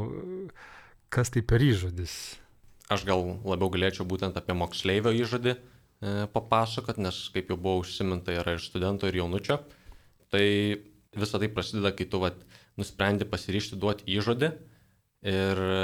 kas 1.13 1.31
tai 1.33 1.43
per 1.45 1.63
įžodis. 1.63 2.13
Aš 2.93 3.03
gal 3.07 3.23
labiau 3.43 3.69
galėčiau 3.73 4.07
būtent 4.07 4.37
apie 4.39 4.55
moksleivio 4.55 5.11
įžodį 5.11 5.53
e, 5.53 5.59
papasakot, 6.33 6.99
nes 7.03 7.19
kaip 7.33 7.51
jau 7.51 7.57
buvo 7.59 7.83
užsiminta 7.83 8.35
yra 8.35 8.55
ir 8.55 8.63
studento, 8.63 9.09
ir 9.09 9.19
jaunučio. 9.19 9.59
Tai 10.31 10.45
visą 11.17 11.41
tai 11.41 11.51
prasideda, 11.51 11.91
kai 11.95 12.07
tu 12.09 12.21
vat, 12.23 12.39
nusprendi 12.79 13.27
pasiryšti 13.27 13.79
duoti 13.81 14.07
įžodį 14.17 14.51
ir 15.27 15.61
e, 15.67 15.81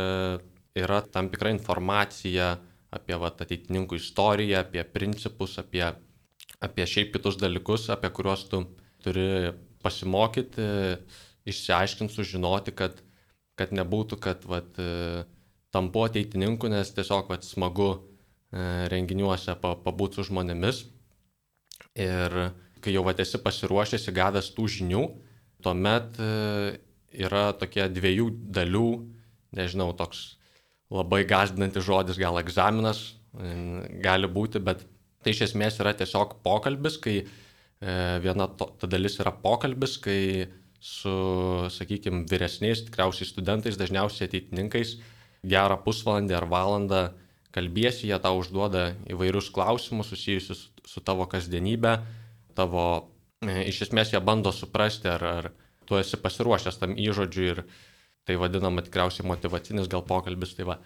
yra 0.79 1.01
tam 1.13 1.29
tikra 1.33 1.51
informacija 1.53 2.55
apie 2.93 3.19
vat, 3.19 3.41
ateitininkų 3.43 3.99
istoriją, 3.99 4.63
apie 4.63 4.83
principus, 4.95 5.57
apie, 5.61 5.83
apie 6.63 6.87
šiaip 6.87 7.13
kitus 7.17 7.39
dalykus, 7.41 7.89
apie 7.93 8.11
kuriuos 8.13 8.47
tu 8.51 8.63
turi 9.03 9.27
pasimokyti, 9.83 10.65
išsiaiškinti, 11.49 12.15
sužinoti, 12.15 12.73
kad, 12.77 13.01
kad 13.59 13.73
nebūtų, 13.75 14.19
kad 14.23 14.45
vat, 14.49 14.79
tampu 15.73 16.05
ateitininku, 16.07 16.69
nes 16.71 16.93
tiesiog 16.95 17.31
vat, 17.31 17.45
smagu 17.47 17.89
e, 17.93 18.87
renginiuose 18.93 19.55
pabūti 19.61 20.19
su 20.19 20.29
žmonėmis. 20.29 20.83
Ir 21.99 22.37
kai 22.83 22.93
jau 22.95 23.03
vat, 23.07 23.19
esi 23.23 23.41
pasiruošęs 23.41 24.07
įgavęs 24.11 24.53
tų 24.55 24.69
žinių, 24.77 25.03
tuomet 25.65 26.21
e, 26.21 26.31
yra 27.25 27.49
tokie 27.57 27.87
dviejų 27.91 28.29
dalių, 28.55 28.87
nežinau, 29.57 29.91
toks 29.97 30.23
labai 30.93 31.23
gazdinantis 31.29 31.85
žodis, 31.85 32.19
gal 32.21 32.39
egzaminas 32.41 33.13
gali 33.33 34.29
būti, 34.29 34.61
bet 34.61 34.83
tai 35.23 35.33
iš 35.33 35.47
esmės 35.47 35.79
yra 35.81 35.93
tiesiog 35.97 36.37
pokalbis, 36.45 36.99
kai 37.01 37.23
viena 38.23 38.47
to, 38.47 38.69
ta 38.79 38.87
dalis 38.87 39.17
yra 39.19 39.33
pokalbis, 39.43 39.97
kai 40.03 40.19
su, 40.83 41.13
sakykime, 41.71 42.25
vyresniais, 42.27 42.83
tikriausiai 42.87 43.27
studentais, 43.27 43.79
dažniausiai 43.79 44.27
ateitininkais, 44.27 44.97
gerą 45.47 45.77
pusvalandį 45.85 46.35
ar 46.35 46.47
valandą 46.51 47.03
kalbėsi, 47.55 48.09
jie 48.09 48.19
tau 48.19 48.41
užduoda 48.41 48.89
įvairius 49.13 49.51
klausimus 49.53 50.11
susijusius 50.11 50.65
su, 50.65 50.85
su 50.95 51.03
tavo 51.05 51.27
kasdienybė, 51.31 51.97
tavo, 52.57 52.85
e, 53.45 53.63
iš 53.69 53.85
esmės 53.87 54.11
jie 54.13 54.21
bando 54.23 54.51
suprasti, 54.55 55.07
ar, 55.11 55.23
ar 55.23 55.49
tu 55.87 55.99
esi 55.99 56.19
pasiruošęs 56.19 56.79
tam 56.81 56.97
įžodžiui 56.99 57.49
ir 57.53 57.63
tai 58.27 58.37
vadinama 58.39 58.83
tikriausiai 58.83 59.27
motivacinis 59.27 59.89
gal 59.91 60.03
pokalbis. 60.07 60.55
Tai 60.57 60.67
va. 60.71 60.79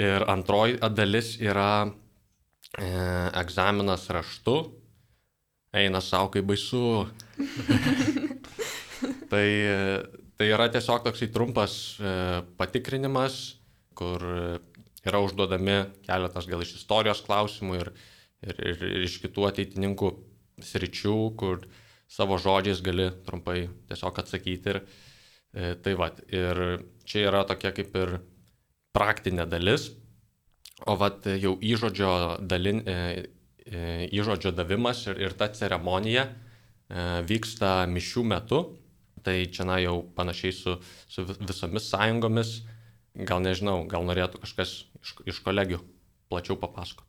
ir 0.00 0.24
antroji 0.28 0.78
dalis 0.96 1.34
yra 1.40 1.88
e, 2.78 2.86
egzaminas 3.42 4.08
raštu, 4.12 4.56
eina 5.76 6.00
savo 6.02 6.30
kaip 6.34 6.48
baisu. 6.50 7.06
tai, 9.32 9.46
tai 10.36 10.48
yra 10.50 10.68
tiesiog 10.72 11.04
toksai 11.06 11.30
trumpas 11.34 11.74
e, 12.00 12.14
patikrinimas, 12.58 13.38
kur 13.96 14.24
yra 15.06 15.20
užduodami 15.24 15.78
keletas 16.04 16.48
gal 16.50 16.64
iš 16.64 16.74
istorijos 16.80 17.22
klausimų 17.24 17.78
ir, 17.78 17.92
ir, 18.44 18.58
ir, 18.72 18.82
ir 18.90 19.06
iš 19.06 19.20
kitų 19.22 19.46
ateitininkų 19.50 20.10
sričių, 20.64 21.16
kur 21.40 21.64
savo 22.10 22.36
žodžiais 22.42 22.82
gali 22.84 23.08
trumpai 23.26 23.68
tiesiog 23.88 24.20
atsakyti. 24.24 24.74
Ir, 24.74 24.82
e, 25.54 25.72
tai 25.80 25.96
va, 25.98 26.10
ir 26.28 26.82
čia 27.08 27.28
yra 27.30 27.46
tokia 27.48 27.72
kaip 27.76 27.96
ir 27.96 28.18
praktinė 28.96 29.46
dalis, 29.46 29.92
o 30.88 30.96
vat 30.98 31.28
jau 31.38 31.54
įžodžio 31.62 32.40
dalin, 32.48 32.82
E, 32.88 32.96
įžodžio 33.70 34.52
davimas 34.54 35.04
ir, 35.06 35.18
ir 35.20 35.34
ta 35.38 35.50
ceremonija 35.54 36.26
e, 36.26 36.34
vyksta 37.26 37.86
mišių 37.90 38.24
metu. 38.26 38.60
Tai 39.20 39.36
čia 39.52 39.66
na 39.68 39.76
jau 39.82 40.00
panašiai 40.16 40.52
su, 40.56 40.76
su 41.08 41.26
visomis 41.28 41.90
sąjungomis. 41.92 42.54
Gal 43.28 43.42
nežinau, 43.44 43.84
gal 43.90 44.06
norėtų 44.08 44.40
kažkas 44.40 44.72
iš, 45.02 45.16
iš 45.28 45.40
kolegių 45.44 45.80
plačiau 46.30 46.56
papasakoti. 46.60 47.08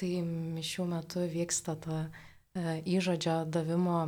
Tai 0.00 0.10
mišių 0.56 0.88
metu 0.90 1.24
vyksta 1.30 1.76
ta 1.80 2.02
e, 2.04 2.80
įžodžio 2.84 3.44
davimo 3.48 4.02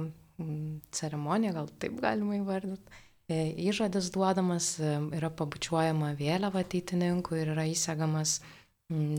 ceremonija, 0.92 1.54
gal 1.56 1.70
taip 1.80 1.98
galima 2.02 2.36
įvardinti. 2.38 3.00
E, 3.30 3.52
įžodis 3.70 4.10
duodamas, 4.12 4.74
e, 4.82 4.96
yra 5.16 5.30
pabučiuojama 5.32 6.12
vėliava 6.18 6.64
ateitininkų 6.66 7.38
ir 7.38 7.52
yra 7.54 7.64
įsegamas 7.70 8.40
e, 8.40 8.61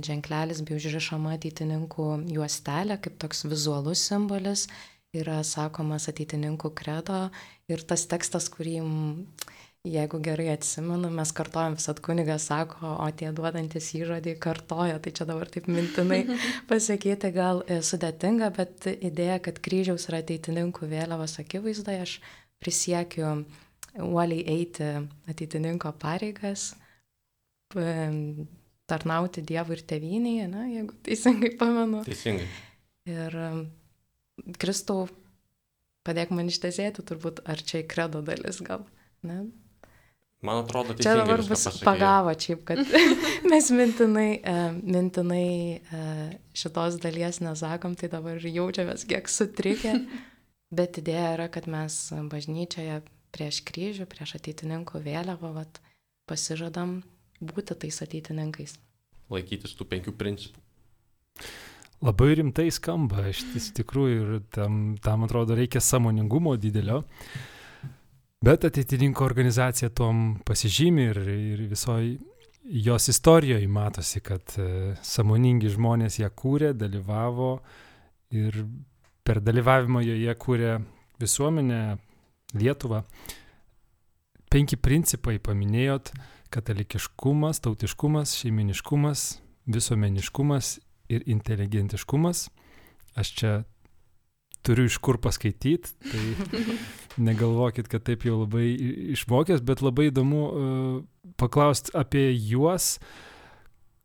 ženklelis 0.05 0.61
bei 0.65 0.77
užrišama 0.77 1.35
ateitininkų 1.37 2.07
juostelė 2.35 2.99
kaip 3.03 3.19
toks 3.21 3.45
vizualus 3.47 4.03
simbolis 4.09 4.67
yra 5.13 5.41
sakomas 5.45 6.07
ateitininkų 6.09 6.71
kredo 6.75 7.27
ir 7.71 7.83
tas 7.85 8.05
tekstas, 8.09 8.49
kurį, 8.53 8.79
jeigu 9.85 10.19
gerai 10.25 10.49
atsimenu, 10.53 11.11
mes 11.13 11.33
kartojam 11.35 11.77
visat 11.77 11.99
kunigas 12.03 12.47
sako, 12.49 12.95
o 13.03 13.09
tie 13.13 13.29
duodantis 13.35 13.91
įžodį 13.99 14.37
kartoja, 14.41 14.97
tai 15.03 15.13
čia 15.15 15.27
dabar 15.29 15.51
taip 15.53 15.69
mintinai 15.69 16.23
pasakyti 16.71 17.33
gal 17.35 17.61
e, 17.67 17.81
sudėtinga, 17.85 18.49
bet 18.57 18.89
idėja, 18.93 19.37
kad 19.45 19.61
kryžiaus 19.63 20.09
yra 20.09 20.23
ateitininkų 20.23 20.89
vėliavos 20.89 21.37
akivaizdoje, 21.43 22.07
aš 22.07 22.17
prisiekiu 22.63 23.43
uoliai 24.01 24.41
eiti 24.49 24.89
ateitininko 25.29 25.93
pareigas 26.01 26.71
tarnauti 28.89 29.43
Dievui 29.45 29.77
ir 29.77 29.83
tėvynėje, 29.89 30.47
na, 30.51 30.67
jeigu 30.71 30.95
teisingai 31.05 31.53
pamenu. 31.59 32.03
Teisingai. 32.07 32.47
Ir 33.09 33.35
um, 33.39 33.65
Kristau, 34.59 35.07
padėk 36.07 36.33
man 36.35 36.51
ištesėti 36.51 37.05
turbūt, 37.07 37.43
ar 37.49 37.61
čia 37.63 37.83
į 37.83 37.89
kredo 37.91 38.23
dalis 38.25 38.61
gal, 38.65 38.85
ne? 39.27 39.45
Man 40.43 40.65
atrodo, 40.65 40.91
tai 40.91 41.05
čia 41.05 41.13
dabar 41.21 41.39
bus 41.47 41.63
pagavo 41.85 42.33
šiaip, 42.35 42.65
kad 42.67 42.81
mes 43.51 43.69
mintinai, 43.71 44.27
uh, 44.43 44.75
mintinai 44.75 45.79
uh, 45.79 46.33
šitos 46.59 46.99
dalies 47.03 47.39
nesakom, 47.43 47.95
tai 47.99 48.11
dabar 48.11 48.43
jaučiamės 48.43 49.07
kiek 49.07 49.31
sutrikę. 49.31 49.95
Bet 50.77 50.97
idėja 50.99 51.35
yra, 51.35 51.47
kad 51.53 51.69
mes 51.69 51.95
bažnyčioje 52.31 53.03
prieš 53.33 53.61
kryžių, 53.67 54.07
prieš 54.09 54.35
ateitininkų 54.39 55.03
vėliavą 55.05 55.53
vat, 55.55 55.79
pasižadam 56.29 57.01
būti 57.47 57.77
tais 57.85 58.01
ateitininkais. 58.05 58.77
Laikytis 59.33 59.75
tų 59.77 59.87
penkių 59.89 60.15
principų. 60.19 60.59
Labai 62.03 62.33
rimtai 62.35 62.67
skamba, 62.73 63.29
iš, 63.31 63.45
iš 63.55 63.69
tikrųjų, 63.79 64.19
ir 64.19 64.43
tam, 64.51 64.97
tam 65.03 65.23
atrodo 65.23 65.55
reikia 65.55 65.79
samoningumo 65.79 66.57
didelio. 66.59 67.03
Bet 68.43 68.65
ateitininko 68.67 69.23
organizacija 69.23 69.87
tom 69.95 70.41
pasižymi 70.43 71.05
ir, 71.13 71.19
ir 71.31 71.61
visoji 71.71 72.17
jos 72.63 73.07
istorijoje 73.07 73.67
matosi, 73.67 74.19
kad 74.19 74.55
e, 74.59 74.95
samoningi 75.03 75.71
žmonės 75.71 76.19
ją 76.19 76.27
kūrė, 76.31 76.73
dalyvavo 76.75 77.53
ir 78.35 78.65
per 79.23 79.39
dalyvavimą 79.43 80.03
joje 80.03 80.35
kūrė 80.39 80.73
visuomenę, 81.23 81.83
Lietuvą. 82.53 82.99
Penki 84.53 84.77
principai 84.77 85.39
paminėjot- 85.41 86.11
katalikiškumas, 86.53 87.61
tautiškumas, 87.65 88.37
šeiminiškumas, 88.39 89.27
visuomeniškumas 89.73 90.77
ir 91.13 91.23
inteligentiškumas. 91.29 92.47
Aš 93.19 93.31
čia 93.37 93.53
turiu 94.63 94.87
iš 94.87 94.97
kur 95.03 95.19
paskaityti, 95.21 95.91
tai 96.11 96.23
negalvokit, 97.27 97.89
kad 97.91 98.05
taip 98.07 98.25
jau 98.27 98.39
labai 98.43 98.71
išmokęs, 99.15 99.63
bet 99.65 99.83
labai 99.83 100.09
įdomu 100.11 100.41
uh, 100.47 100.95
paklausti 101.39 101.93
apie 101.99 102.29
juos, 102.31 102.97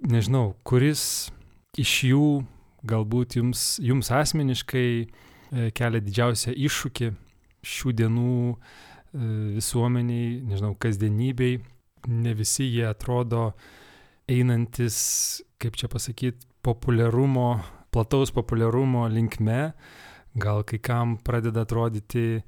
nežinau, 0.02 0.56
kuris 0.66 1.30
iš 1.78 1.94
jų 2.10 2.26
galbūt 2.88 3.38
jums, 3.38 3.64
jums 3.82 4.10
asmeniškai 4.14 4.88
uh, 5.06 5.70
kelia 5.78 6.02
didžiausią 6.02 6.56
iššūkį 6.56 7.12
šių 7.68 7.96
dienų 8.02 8.36
uh, 8.50 8.76
visuomeniai, 9.58 10.40
nežinau, 10.50 10.74
kasdienybei. 10.78 11.60
Ne 12.06 12.34
visi 12.38 12.68
jie 12.70 12.86
atrodo 12.88 13.52
einantis, 14.28 14.98
kaip 15.58 15.76
čia 15.78 15.88
pasakyti, 15.90 16.46
populiarumo, 16.62 17.58
plataus 17.90 18.32
populiarumo 18.34 19.08
linkme. 19.08 19.72
Gal 20.38 20.62
kai 20.68 20.78
kam 20.78 21.16
pradeda 21.24 21.64
atrodyti 21.64 22.26
e, 22.36 22.42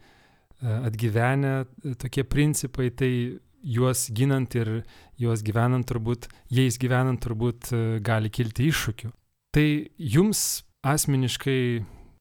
atgyvenę 0.63 1.55
e, 1.65 1.95
tokie 1.99 2.25
principai, 2.25 2.91
tai 2.95 3.13
juos 3.61 4.07
ginant 4.15 4.55
ir 4.55 4.83
juos 5.21 5.43
gyvenant 5.45 5.87
turbūt, 5.89 6.29
jais 6.53 6.79
gyvenant 6.81 7.21
turbūt 7.25 7.73
e, 7.73 7.83
gali 8.05 8.31
kilti 8.31 8.69
iššūkių. 8.71 9.11
Tai 9.57 9.69
jums 9.99 10.63
asmeniškai 10.87 11.63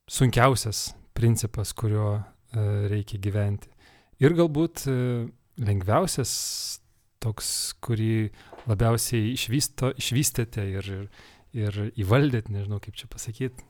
sunkiausias 0.09 0.89
principas, 1.13 1.75
kuriuo 1.77 2.17
reikia 2.89 3.19
gyventi. 3.21 3.69
Ir 4.23 4.33
galbūt 4.33 4.87
lengviausias 5.61 6.31
toks, 7.23 7.75
kurį 7.83 8.29
labiausiai 8.69 9.33
išvysto, 9.33 9.93
išvystėte 9.99 10.65
ir, 10.77 10.91
ir, 10.93 11.09
ir 11.57 11.81
įvaldėt, 11.99 12.51
nežinau 12.53 12.79
kaip 12.83 12.97
čia 12.99 13.09
pasakyti. 13.11 13.65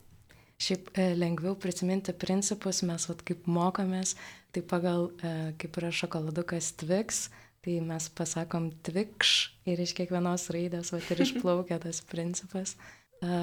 Šiaip 0.60 0.90
e, 1.00 1.14
lengviau 1.16 1.56
prisiminti 1.56 2.12
principus, 2.20 2.82
mes 2.84 3.06
vat, 3.08 3.22
kaip 3.28 3.46
mokomės, 3.48 4.18
tai 4.52 4.64
pagal, 4.68 5.08
e, 5.24 5.34
kaip 5.62 5.78
yra 5.80 5.92
šokoladukas 5.96 6.74
Twix, 6.82 7.30
tai 7.64 7.78
mes 7.84 8.10
pasakom 8.16 8.68
Twix 8.84 9.54
ir 9.70 9.80
iš 9.80 9.96
kiekvienos 9.96 10.50
raidės 10.52 10.92
vat, 10.92 11.08
ir 11.14 11.24
išplaukia 11.26 11.80
tas 11.86 12.04
principas. 12.12 12.76
E, 13.24 13.40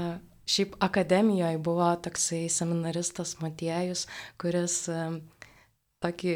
šiaip 0.46 0.76
akademijoje 0.84 1.62
buvo 1.64 1.88
toksai 2.04 2.44
seminaristas 2.52 3.38
Matiejus, 3.40 4.04
kuris 4.38 4.82
tokį 6.06 6.34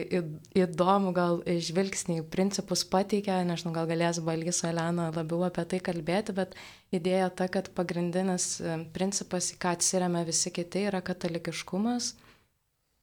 įdomų 0.59 1.13
gal 1.17 1.41
žvilgsnį 1.47 2.21
į 2.21 2.27
principus 2.33 2.83
pateikia, 2.91 3.41
nežinau, 3.47 3.73
gal 3.77 3.89
galės 3.91 4.21
Balgis 4.25 4.63
Elena 4.67 5.09
labiau 5.15 5.45
apie 5.47 5.65
tai 5.71 5.81
kalbėti, 5.85 6.35
bet 6.37 6.57
idėja 6.95 7.31
ta, 7.31 7.47
kad 7.53 7.71
pagrindinis 7.77 8.59
e, 8.61 8.77
principas, 8.95 9.53
į 9.55 9.61
ką 9.63 9.77
atsiriame 9.79 10.25
visi 10.29 10.53
kiti, 10.55 10.85
yra 10.91 11.03
katalikiškumas. 11.07 12.15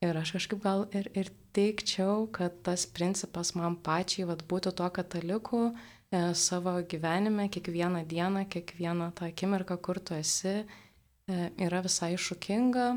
Ir 0.04 0.18
aš 0.20 0.36
kažkaip 0.36 0.62
gal 0.62 0.84
ir, 0.94 1.08
ir 1.18 1.32
teikčiau, 1.56 2.28
kad 2.30 2.60
tas 2.66 2.84
principas 2.86 3.54
man 3.58 3.78
pačiai 3.82 4.28
vat, 4.28 4.44
būtų 4.46 4.76
to 4.78 4.88
kataliku 4.94 5.62
e, 5.68 6.20
savo 6.38 6.76
gyvenime, 6.86 7.48
kiekvieną 7.50 8.04
dieną, 8.06 8.44
kiekvieną 8.52 9.10
tą 9.18 9.32
akimirką, 9.32 9.80
kur 9.82 9.98
tu 9.98 10.14
esi, 10.14 10.60
e, 10.62 11.48
yra 11.66 11.82
visai 11.86 12.14
šukinga 12.14 12.92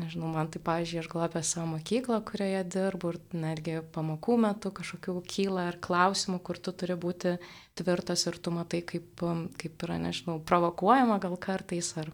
nežinau, 0.00 0.30
man 0.34 0.48
tai, 0.52 0.60
pavyzdžiui, 0.64 1.00
aš 1.02 1.08
galvoju 1.12 1.28
apie 1.28 1.42
savo 1.46 1.66
mokyklą, 1.74 2.18
kurioje 2.28 2.62
dirbu 2.74 3.12
ir 3.12 3.18
netgi 3.44 3.76
pamokų 3.94 4.36
metu 4.44 4.72
kažkokių 4.74 5.14
kyla 5.28 5.68
ir 5.70 5.78
klausimų, 5.84 6.40
kur 6.46 6.58
tu 6.58 6.72
turi 6.72 6.96
būti 7.00 7.36
tvirtas 7.78 8.26
ir 8.30 8.38
tu 8.42 8.52
matai, 8.54 8.82
kaip, 8.86 9.24
kaip 9.60 9.86
yra, 9.86 10.00
nežinau, 10.02 10.38
provokuojama 10.48 11.20
gal 11.22 11.36
kartais 11.40 11.92
ar, 12.00 12.12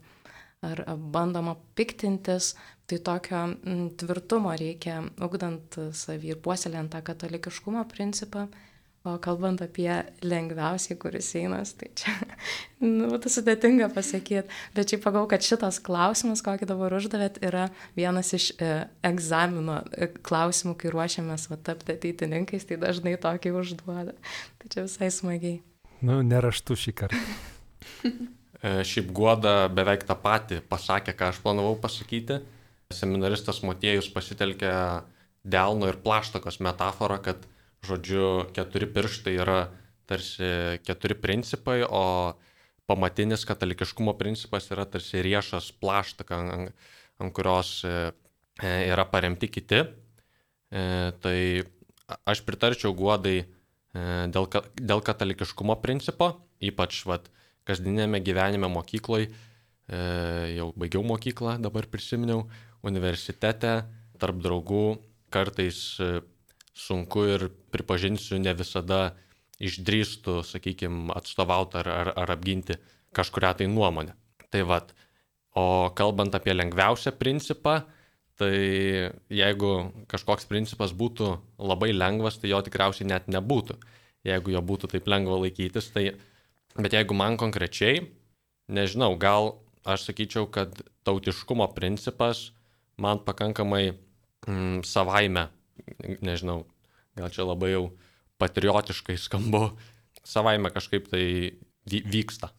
ar 0.67 0.85
bandoma 0.99 1.57
piktintis, 1.79 2.55
tai 2.87 3.01
tokio 3.03 3.43
m, 3.55 3.89
tvirtumo 3.99 4.55
reikia, 4.59 5.01
ugdant 5.23 5.79
savį 5.97 6.35
ir 6.35 6.43
puoselėjant 6.43 6.95
tą 6.95 7.03
katalikiškumo 7.07 7.87
principą. 7.91 8.47
O 9.07 9.13
kalbant 9.23 9.61
apie 9.63 9.91
lengviausiai, 10.27 10.97
kuris 10.99 11.29
einas, 11.39 11.77
tai 11.79 11.93
čia 11.95 12.11
nu, 12.83 13.07
būtų 13.13 13.31
sudėtinga 13.31 13.87
pasakyti. 13.95 14.51
Bet 14.75 14.91
šiaip 14.91 15.05
pagalvoju, 15.05 15.31
kad 15.31 15.47
šitas 15.47 15.79
klausimas, 15.87 16.43
kokį 16.43 16.67
dabar 16.67 16.97
uždavėt, 16.97 17.39
yra 17.47 17.69
vienas 17.95 18.33
iš 18.35 18.49
e, 18.59 18.73
egzamino 19.07 19.79
e, 19.95 20.11
klausimų, 20.27 20.75
kai 20.81 20.91
ruošiamės 20.95 21.47
va, 21.53 21.61
tapti 21.71 21.95
ateitininkais, 21.95 22.67
tai 22.67 22.81
dažnai 22.83 23.15
tokį 23.23 23.55
užduoda. 23.61 24.17
Tai 24.59 24.75
čia 24.75 24.89
visai 24.89 25.13
smagiai. 25.15 25.61
Nu, 26.03 26.19
neraštu 26.27 26.75
šį 26.75 26.99
kartą. 26.99 27.23
e, 28.11 28.77
šiaip 28.91 29.15
guoda 29.15 29.59
beveik 29.71 30.03
tą 30.09 30.19
patį 30.19 30.65
pasakė, 30.67 31.15
ką 31.15 31.31
aš 31.31 31.45
planavau 31.47 31.79
pasakyti. 31.79 32.43
Seminaristas 32.91 33.63
Motiejus 33.63 34.11
pasitelkė 34.11 34.73
delno 35.47 35.87
ir 35.87 36.03
plaštakos 36.03 36.59
metaforą, 36.59 37.23
kad 37.23 37.53
žodžiu, 37.85 38.49
keturi 38.57 38.89
pirštai 38.89 39.35
yra 39.37 39.61
tarsi 40.07 40.79
keturi 40.87 41.17
principai, 41.19 41.83
o 41.85 42.37
pamatinis 42.87 43.45
katalikiškumo 43.47 44.15
principas 44.19 44.71
yra 44.71 44.87
tarsi 44.89 45.23
riešas 45.25 45.73
plaštaka, 45.83 46.39
ant, 46.39 46.75
ant 47.19 47.35
kurios 47.35 47.81
e, 47.85 47.95
e, 48.63 48.75
yra 48.93 49.07
paremti 49.11 49.51
kiti. 49.51 49.83
E, 49.83 50.85
tai 51.23 51.39
aš 52.27 52.45
pritarčiau 52.47 52.95
guodai 52.95 53.41
dėl, 53.97 54.47
dėl 54.77 55.03
katalikiškumo 55.03 55.79
principo, 55.83 56.35
ypač 56.63 57.01
vat, 57.09 57.31
kasdienėme 57.67 58.21
gyvenime 58.23 58.69
mokykloje, 58.71 59.31
jau 60.53 60.67
baigiau 60.79 61.03
mokyklą, 61.07 61.57
dabar 61.63 61.87
prisiminiau, 61.91 62.45
universitete, 62.87 63.73
tarp 64.21 64.39
draugų 64.45 64.99
kartais 65.33 65.81
sunku 66.77 67.25
ir 67.33 67.49
pripažinsiu, 67.73 68.39
ne 68.43 68.53
visada 68.57 69.17
išdrįstų, 69.63 70.43
sakykime, 70.45 71.09
atstovauti 71.17 71.81
ar, 71.81 71.89
ar, 71.89 72.13
ar 72.25 72.33
apginti 72.37 72.77
kažkuria 73.17 73.55
tai 73.57 73.69
nuomonę. 73.73 74.13
Tai 74.53 74.63
vad, 74.69 74.93
o 75.57 75.89
kalbant 75.97 76.37
apie 76.37 76.53
lengviausią 76.53 77.15
principą, 77.17 77.81
tai 78.37 78.53
jeigu 79.33 79.71
kažkoks 80.13 80.45
principas 80.51 80.93
būtų 80.93 81.31
labai 81.57 81.95
lengvas, 81.97 82.37
tai 82.37 82.53
jo 82.53 82.61
tikriausiai 82.61 83.09
net 83.09 83.31
nebūtų. 83.33 83.79
Jeigu 84.27 84.53
jo 84.53 84.61
būtų 84.61 84.93
taip 84.93 85.09
lengva 85.09 85.41
laikytis, 85.41 85.93
tai... 85.95 86.11
Bet 86.77 86.93
jeigu 86.93 87.17
man 87.17 87.39
konkrečiai, 87.41 88.03
nežinau, 88.69 89.15
gal 89.17 89.55
aš 89.89 90.11
sakyčiau, 90.11 90.45
kad 90.53 90.75
tautiškumo 91.09 91.71
principas 91.73 92.51
man 93.01 93.23
pakankamai 93.25 93.95
mm, 94.45 94.83
savaime 94.85 95.47
nežinau, 96.25 96.65
gal 97.19 97.33
čia 97.33 97.47
labai 97.47 97.73
jau 97.73 97.85
patriotiškai 98.41 99.17
skambu, 99.21 99.71
savaime 100.27 100.71
kažkaip 100.75 101.09
tai 101.13 101.27
vyksta. 101.87 102.53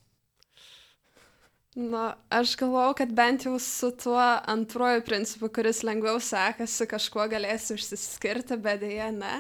Na, 1.78 2.16
aš 2.34 2.56
galvau, 2.58 2.96
kad 2.98 3.12
bent 3.14 3.44
jau 3.46 3.60
su 3.62 3.92
tuo 4.02 4.18
antruoju 4.50 5.04
principu, 5.06 5.50
kuris 5.54 5.84
lengviau 5.86 6.18
sekasi, 6.18 6.88
kažkuo 6.90 7.28
galėsiu 7.30 7.78
išsiskirti, 7.78 8.58
bet 8.58 8.82
dėja 8.82 9.12
ne. 9.14 9.36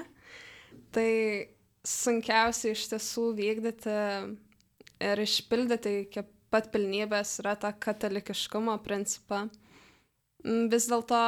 Tai 0.94 1.10
sunkiausia 1.82 2.76
iš 2.76 2.84
tiesų 2.92 3.32
vykdyti 3.40 3.96
ir 5.08 5.24
išpildyti 5.24 5.96
iki 6.04 6.24
pat 6.54 6.70
pilnybės 6.74 7.40
yra 7.42 7.56
tą 7.58 7.72
katalikiškumo 7.74 8.78
principą. 8.86 9.48
Vis 10.46 10.86
dėlto 10.92 11.24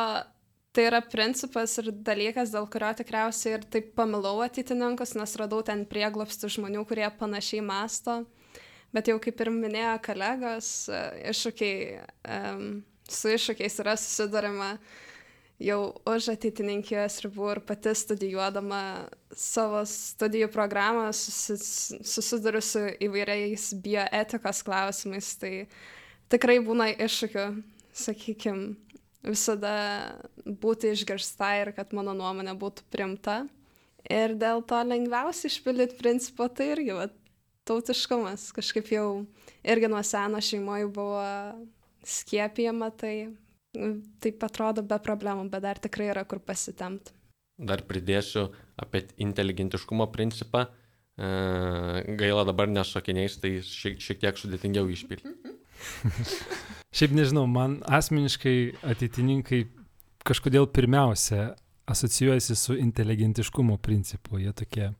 tai 0.79 0.85
yra 0.87 1.01
principas 1.03 1.73
ir 1.81 1.89
dalykas, 1.91 2.53
dėl 2.55 2.63
kurio 2.71 2.93
tikriausiai 2.95 3.57
ir 3.57 3.65
taip 3.67 3.89
pamilau 3.99 4.37
ateitininkus, 4.45 5.11
nes 5.19 5.33
radau 5.41 5.59
ten 5.67 5.81
prieglopsti 5.83 6.47
žmonių, 6.55 6.85
kurie 6.87 7.09
panašiai 7.19 7.59
masto. 7.67 8.21
Bet 8.95 9.11
jau 9.11 9.17
kaip 9.19 9.43
ir 9.43 9.51
minėjo 9.51 9.97
kolegos, 10.07 10.69
iššūkiai, 11.33 11.99
um, 12.31 12.63
su 13.11 13.35
iššūkiais 13.35 13.75
yra 13.83 13.97
susidurima 13.99 14.71
jau 15.59 15.81
už 16.07 16.31
ateitininkijos 16.37 17.19
ribų 17.27 17.51
ir 17.57 17.63
pati 17.67 17.91
studijuodama 17.99 18.81
savo 19.35 19.83
studijų 19.83 20.47
programą 20.53 21.09
susiduriu 21.11 22.63
su 22.63 22.87
įvairiais 23.03 23.73
bioetikos 23.83 24.63
klausimais. 24.63 25.35
Tai 25.43 25.53
tikrai 26.31 26.61
būna 26.63 26.93
iššūkių, 26.95 27.49
sakykime, 28.07 28.77
visada 29.25 29.73
būti 30.45 30.93
išgirsta 30.95 31.53
ir 31.62 31.73
kad 31.77 31.93
mano 31.95 32.15
nuomonė 32.17 32.55
būtų 32.60 32.86
primta. 32.93 33.41
Ir 34.10 34.34
dėl 34.39 34.63
to 34.65 34.79
lengviausia 34.88 35.49
išpildyti 35.51 35.97
principą 35.99 36.47
tai 36.47 36.71
irgi 36.73 36.95
va, 36.95 37.10
tautiškumas. 37.67 38.49
Kažkaip 38.55 38.89
jau 38.93 39.10
irgi 39.62 39.91
nuo 39.91 40.01
seno 40.08 40.39
šeimoje 40.41 40.88
buvo 40.95 41.21
skiepijama, 42.08 42.89
tai 42.95 43.13
taip 44.23 44.43
atrodo 44.47 44.84
be 44.88 44.97
problemų, 45.03 45.49
bet 45.51 45.65
dar 45.67 45.82
tikrai 45.82 46.10
yra 46.13 46.23
kur 46.25 46.41
pasitemti. 46.41 47.13
Dar 47.60 47.84
pridėsiu 47.84 48.47
apie 48.79 49.03
inteligentiškumo 49.19 50.08
principą. 50.13 50.69
Gaila 51.19 52.45
dabar 52.47 52.69
nesokiniais, 52.71 53.36
tai 53.43 53.58
šiek, 53.67 53.99
šiek 53.99 54.21
tiek 54.21 54.39
sudėtingiau 54.39 54.88
išpildyti. 54.88 55.58
Šiaip 56.97 57.13
nežinau, 57.13 57.45
man 57.49 57.79
asmeniškai 57.85 58.55
ateitininkai 58.93 59.63
kažkodėl 60.27 60.67
pirmiausia 60.73 61.53
asocijuojasi 61.89 62.55
su 62.55 62.77
inteligentiškumo 62.77 63.77
principu. 63.77 64.39
Jie 64.41 64.53
tokie, 64.53 64.91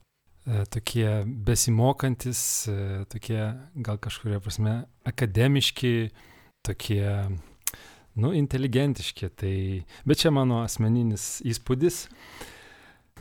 e, 0.46 0.64
tokie 0.74 1.10
besimokantis, 1.26 2.42
e, 2.68 3.06
tokie 3.10 3.42
gal 3.76 4.00
kažkuria 4.02 4.40
prasme 4.42 4.76
akademiški, 5.06 6.10
tokie, 6.66 7.04
nu, 8.16 8.34
inteligentiški. 8.34 9.30
Tai, 9.36 9.56
bet 10.06 10.24
čia 10.24 10.34
mano 10.34 10.64
asmeninis 10.66 11.40
įspūdis. 11.46 12.08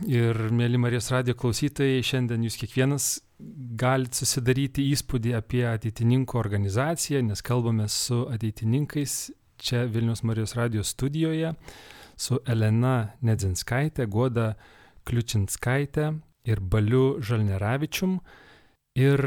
Ir, 0.07 0.37
mėly 0.55 0.79
Marijos 0.79 1.09
radio 1.11 1.33
klausytojai, 1.35 1.99
šiandien 2.05 2.45
jūs 2.45 2.55
kiekvienas 2.61 3.07
galit 3.79 4.15
susidaryti 4.15 4.85
įspūdį 4.93 5.33
apie 5.35 5.65
ateitininkų 5.67 6.39
organizaciją, 6.39 7.19
nes 7.27 7.43
kalbame 7.43 7.87
su 7.91 8.21
ateitininkais 8.31 9.15
čia 9.59 9.83
Vilnius 9.91 10.23
Marijos 10.23 10.55
radijos 10.55 10.93
studijoje, 10.95 11.51
su 12.15 12.39
Elena 12.47 13.11
Nedzinskaitė, 13.27 14.07
Goda 14.07 14.53
Kliučinskaitė 15.03 16.13
ir 16.47 16.61
Baliu 16.63 17.19
Žalneravičium. 17.19 18.19
Ir 18.99 19.23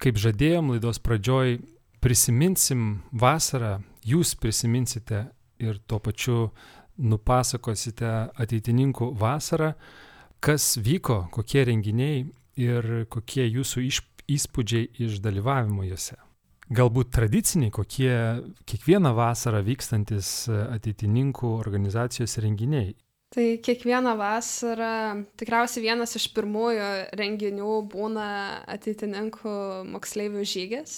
kaip 0.00 0.18
žadėjom 0.18 0.74
laidos 0.74 0.98
pradžioj, 1.02 1.60
prisiminsim 2.02 3.04
vasarą, 3.12 3.78
jūs 4.02 4.34
prisiminsite 4.34 5.28
ir 5.60 5.78
tuo 5.86 6.00
pačiu 6.02 6.50
nupasakosite 7.00 8.10
ateitininkų 8.40 9.12
vasarą, 9.20 9.72
kas 10.40 10.76
vyko, 10.80 11.26
kokie 11.34 11.64
renginiai 11.68 12.24
ir 12.60 12.90
kokie 13.12 13.46
jūsų 13.48 13.84
įspūdžiai 14.30 14.90
iš 15.06 15.20
dalyvavimo 15.24 15.84
juose. 15.88 16.16
Galbūt 16.70 17.10
tradiciniai, 17.10 17.72
kokie 17.74 18.12
kiekvieną 18.70 19.10
vasarą 19.16 19.64
vykstantis 19.66 20.46
ateitininkų 20.50 21.48
organizacijos 21.58 22.38
renginiai. 22.38 22.92
Tai 23.30 23.46
kiekvieną 23.62 24.16
vasarą 24.18 25.24
tikriausiai 25.38 25.84
vienas 25.84 26.16
iš 26.18 26.28
pirmųjų 26.34 26.86
renginių 27.18 27.74
būna 27.90 28.28
ateitininkų 28.74 29.52
moksleivių 29.90 30.46
žygis. 30.52 30.94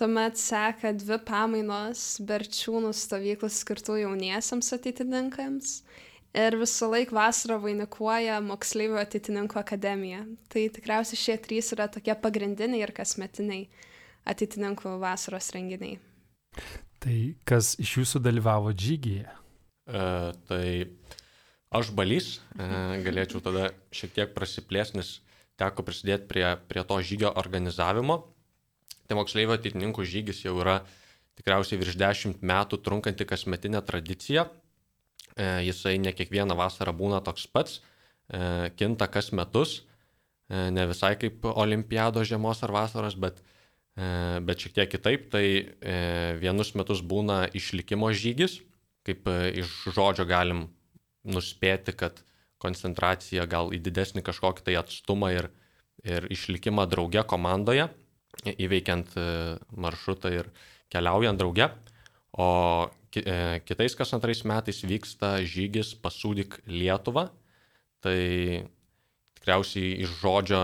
Tuomet 0.00 0.38
seka 0.40 0.94
dvi 0.96 1.18
pamainos 1.26 2.02
berčiūnų 2.24 2.94
stovyklų 2.96 3.50
skirtų 3.52 3.98
jauniesiams 4.00 4.72
ateitininkams 4.78 5.74
ir 6.32 6.56
visą 6.56 6.88
laiką 6.92 7.16
vasarą 7.16 7.58
vainikuoja 7.60 8.38
moksleivių 8.44 8.96
ateitininkų 9.02 9.60
akademija. 9.60 10.24
Tai 10.48 10.64
tikriausiai 10.76 11.20
šie 11.20 11.36
trys 11.44 11.72
yra 11.76 11.90
tokie 11.92 12.14
pagrindiniai 12.16 12.80
ir 12.86 12.94
kasmetiniai 12.96 13.66
ateitininkų 14.32 14.96
vasaros 15.02 15.52
renginiai. 15.52 15.98
Tai 17.02 17.18
kas 17.48 17.74
iš 17.82 17.96
jūsų 18.00 18.22
dalyvavo 18.22 18.72
žygyje? 18.72 19.26
E, 19.26 20.02
tai 20.48 20.66
aš 21.74 21.90
balys, 21.96 22.36
e, 22.56 22.68
galėčiau 23.04 23.42
tada 23.44 23.72
šiek 23.92 24.14
tiek 24.16 24.34
prasiplėsti, 24.36 25.00
nes 25.00 25.16
teko 25.60 25.84
prisidėti 25.86 26.28
prie, 26.30 26.46
prie 26.68 26.84
to 26.86 27.00
žygio 27.02 27.32
organizavimo. 27.42 28.22
Tai 29.12 29.18
moksleivių 29.18 29.52
ateitininkų 29.58 30.06
žygis 30.08 30.38
jau 30.40 30.54
yra 30.62 30.78
tikriausiai 31.36 31.76
virš 31.76 31.98
dešimt 32.00 32.38
metų 32.48 32.78
trunkanti 32.80 33.26
kasmetinė 33.28 33.82
tradicija. 33.84 34.46
E, 35.36 35.48
jisai 35.66 35.98
ne 36.00 36.14
kiekvieną 36.16 36.56
vasarą 36.56 36.94
būna 36.96 37.18
toks 37.20 37.44
pats, 37.52 37.82
e, 38.32 38.70
kinta 38.80 39.10
kas 39.12 39.28
metus, 39.36 39.82
e, 40.48 40.70
ne 40.72 40.88
visai 40.88 41.12
kaip 41.20 41.44
olimpiado 41.44 42.24
žiemos 42.24 42.64
ar 42.64 42.72
vasaros, 42.72 43.20
bet, 43.20 43.44
bet 44.48 44.64
šiek 44.64 44.78
tiek 44.78 44.88
kitaip, 44.88 45.26
tai 45.28 45.44
vienus 46.40 46.70
metus 46.72 47.02
būna 47.04 47.42
išlikimo 47.52 48.08
žygis, 48.16 48.62
kaip 49.04 49.28
iš 49.28 49.74
žodžio 49.92 50.24
galim 50.24 50.70
nuspėti, 51.28 51.92
kad 51.92 52.24
koncentracija 52.64 53.44
gal 53.44 53.76
į 53.76 53.82
didesnį 53.84 54.24
kažkokį 54.24 54.64
tai 54.64 54.78
atstumą 54.80 55.34
ir, 55.36 55.50
ir 56.08 56.24
išlikimą 56.32 56.88
drauge 56.88 57.20
komandoje, 57.28 57.90
įveikiant 58.52 59.14
maršrutą 59.76 60.32
ir 60.34 60.48
keliaujant 60.92 61.38
drauge. 61.38 61.68
O 62.32 62.48
E, 63.20 63.60
kitais 63.68 63.94
kas 63.94 64.14
antrais 64.16 64.40
metais 64.48 64.80
vyksta 64.80 65.42
žygis 65.44 65.92
pasūdyk 66.00 66.62
Lietuvą. 66.64 67.28
Tai 68.02 68.20
tikriausiai 69.36 69.98
iš 70.06 70.14
žodžio 70.22 70.62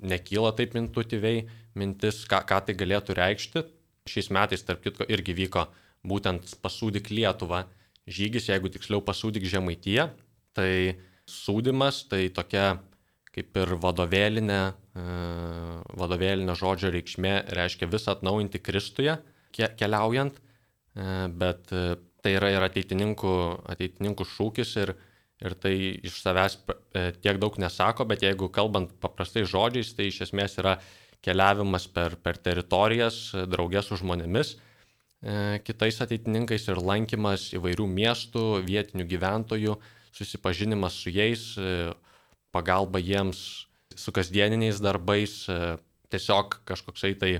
nekyla 0.00 0.54
taip 0.56 0.74
intuityviai 0.80 1.44
mintis, 1.76 2.24
ką, 2.30 2.40
ką 2.48 2.62
tai 2.66 2.74
galėtų 2.78 3.16
reikšti. 3.18 3.64
Šiais 4.08 4.30
metais, 4.32 4.64
tarp 4.64 4.80
kitko, 4.82 5.04
irgi 5.12 5.36
vyko 5.36 5.66
būtent 6.08 6.56
pasūdyk 6.64 7.12
Lietuvą 7.12 7.66
žygis, 8.08 8.48
jeigu 8.48 8.72
tiksliau 8.72 9.04
pasūdyk 9.04 9.44
Žemaityje. 9.44 10.08
Tai 10.56 10.72
sūdimas, 11.28 12.06
tai 12.08 12.30
tokia 12.32 12.80
kaip 13.34 13.56
ir 13.62 13.74
vadovėlinė, 13.82 14.60
e, 14.70 15.08
vadovėlinė 16.00 16.56
žodžio 16.58 16.90
reikšmė 16.94 17.34
reiškia 17.56 17.90
visą 17.90 18.16
atnaujinti 18.16 18.62
Kristuje 18.62 19.18
keliaujant 19.54 20.38
E, 20.94 21.28
bet 21.28 21.70
e, 21.72 21.94
tai 22.20 22.34
yra 22.34 22.50
ir 22.50 22.64
ateitininkų, 22.66 23.34
ateitininkų 23.70 24.26
šūkis 24.26 24.72
ir, 24.82 24.94
ir 25.40 25.54
tai 25.62 25.74
iš 26.02 26.18
savęs 26.20 26.58
tiek 27.22 27.38
daug 27.40 27.56
nesako, 27.62 28.04
bet 28.10 28.24
jeigu 28.26 28.50
kalbant 28.52 28.90
paprastai 29.00 29.46
žodžiais, 29.48 29.94
tai 29.94 30.10
iš 30.10 30.24
esmės 30.26 30.58
yra 30.60 30.76
keliavimas 31.24 31.86
per, 31.94 32.16
per 32.20 32.40
teritorijas, 32.40 33.30
draugės 33.48 33.90
su 33.90 34.00
žmonėmis, 34.00 34.54
kitais 35.64 35.98
ateitininkais 36.00 36.64
ir 36.72 36.80
lankymas 36.80 37.50
įvairių 37.56 37.86
miestų, 37.92 38.44
vietinių 38.64 39.04
gyventojų, 39.08 39.74
susipažinimas 40.16 40.96
su 40.96 41.12
jais, 41.12 41.44
pagalba 42.54 43.00
jiems 43.02 43.40
su 43.98 44.12
kasdieniniais 44.14 44.80
darbais, 44.82 45.44
tiesiog 46.10 46.60
kažkoksai 46.68 47.14
tai 47.18 47.32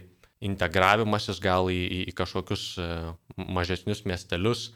integravimasis 0.45 1.41
gal 1.43 1.69
į, 1.71 1.79
į, 1.79 2.01
į 2.11 2.17
kažkokius 2.17 2.65
e, 2.81 2.89
mažesnius 3.37 4.05
miestelius, 4.09 4.71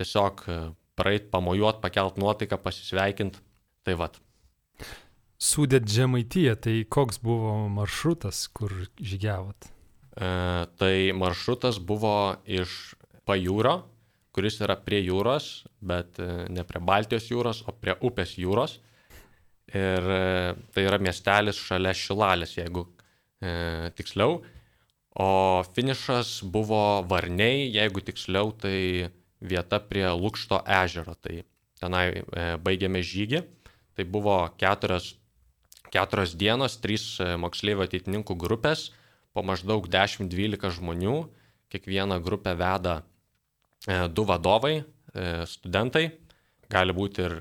tiesiog 0.00 0.42
e, 0.44 0.58
praeit, 1.00 1.30
pamojuot, 1.32 1.80
pakelt 1.80 2.20
nuotaiką, 2.20 2.60
pasisveikint. 2.60 3.40
Tai 3.86 3.96
vad. 3.96 4.18
Sudėt 5.40 5.88
žemaityje, 5.88 6.56
tai 6.60 6.74
koks 6.84 7.22
buvo 7.24 7.54
maršrutas, 7.72 8.44
kur 8.52 8.74
žygiavot? 9.00 9.70
E, 10.20 10.28
tai 10.76 10.94
maršrutas 11.16 11.80
buvo 11.80 12.36
iš 12.44 12.92
pajūro, 13.28 13.78
kuris 14.36 14.60
yra 14.60 14.76
prie 14.76 15.00
jūros, 15.06 15.64
bet 15.80 16.20
e, 16.20 16.28
ne 16.52 16.66
prie 16.68 16.84
Baltijos 16.84 17.30
jūros, 17.32 17.64
o 17.64 17.72
prie 17.72 17.96
upės 18.04 18.36
jūros. 18.36 18.76
Ir 19.70 20.10
e, 20.10 20.22
tai 20.74 20.86
yra 20.88 20.98
miestelis 20.98 21.60
šalia 21.62 21.92
Šilalės, 21.94 22.56
jeigu 22.58 22.88
e, 23.42 23.92
tiksliau. 23.98 24.40
O 25.20 25.30
finišas 25.74 26.40
buvo 26.46 27.02
Varniai, 27.10 27.68
jeigu 27.74 28.02
tiksliau, 28.02 28.52
tai 28.54 29.10
vieta 29.40 29.80
prie 29.82 30.06
Lukšto 30.14 30.60
ežero. 30.66 31.16
Tai 31.18 31.42
tenai 31.80 32.06
e, 32.12 32.46
baigėme 32.62 33.02
žygį. 33.02 33.42
Tai 33.98 34.06
buvo 34.06 34.36
keturios, 34.60 35.14
keturios 35.90 36.36
dienos, 36.38 36.78
trys 36.82 37.04
e, 37.20 37.34
moksleivių 37.40 37.86
ateitininkų 37.88 38.36
grupės, 38.38 38.90
po 39.34 39.44
maždaug 39.46 39.88
10-12 39.90 40.76
žmonių. 40.78 41.16
Kiekvieną 41.70 42.18
grupę 42.22 42.54
veda 42.58 43.00
e, 43.86 44.08
du 44.08 44.26
vadovai, 44.26 44.80
studentai. 45.50 46.12
gali 46.70 46.94
būti 46.94 47.22
ir, 47.24 47.32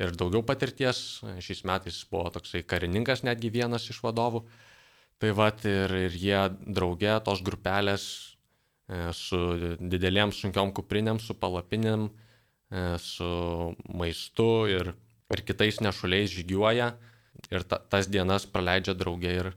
ir 0.00 0.14
daugiau 0.16 0.44
patirties. 0.46 1.02
Šiais 1.42 1.64
metais 1.68 1.98
buvo 2.10 2.30
toksai 2.34 2.62
karininkas 2.68 3.24
netgi 3.26 3.52
vienas 3.52 3.88
iš 3.92 4.02
vadovų. 4.04 4.44
Tai 5.20 5.32
vad 5.32 5.64
ir, 5.64 5.92
ir 6.08 6.16
jie 6.20 6.40
drauge 6.76 7.14
tos 7.24 7.40
grupelės 7.44 8.04
e, 8.88 9.08
su 9.16 9.38
didelėm 9.80 10.34
sunkiom 10.36 10.74
kuprinėm, 10.76 11.20
su 11.24 11.32
palapinėm, 11.40 12.10
e, 12.68 12.82
su 13.00 13.30
maistu 13.88 14.50
ir, 14.68 14.92
ir 15.32 15.44
kitais 15.48 15.80
nešuliais 15.80 16.34
žygiuoja 16.36 16.90
ir 17.50 17.64
ta, 17.64 17.80
tas 17.80 18.10
dienas 18.12 18.44
praleidžia 18.44 18.92
drauge 18.98 19.32
ir 19.40 19.50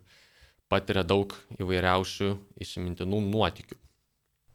patiria 0.71 1.03
daug 1.03 1.33
įvairiausių 1.59 2.31
įsimintinų 2.63 3.21
nuotikių. 3.27 3.75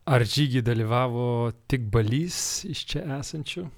Ar 0.04 0.24
žygį 0.28 0.60
dalyvavo 0.64 1.52
tik 1.68 1.88
balys 1.92 2.38
iš 2.68 2.84
čia 2.92 3.06
esančių? 3.20 3.68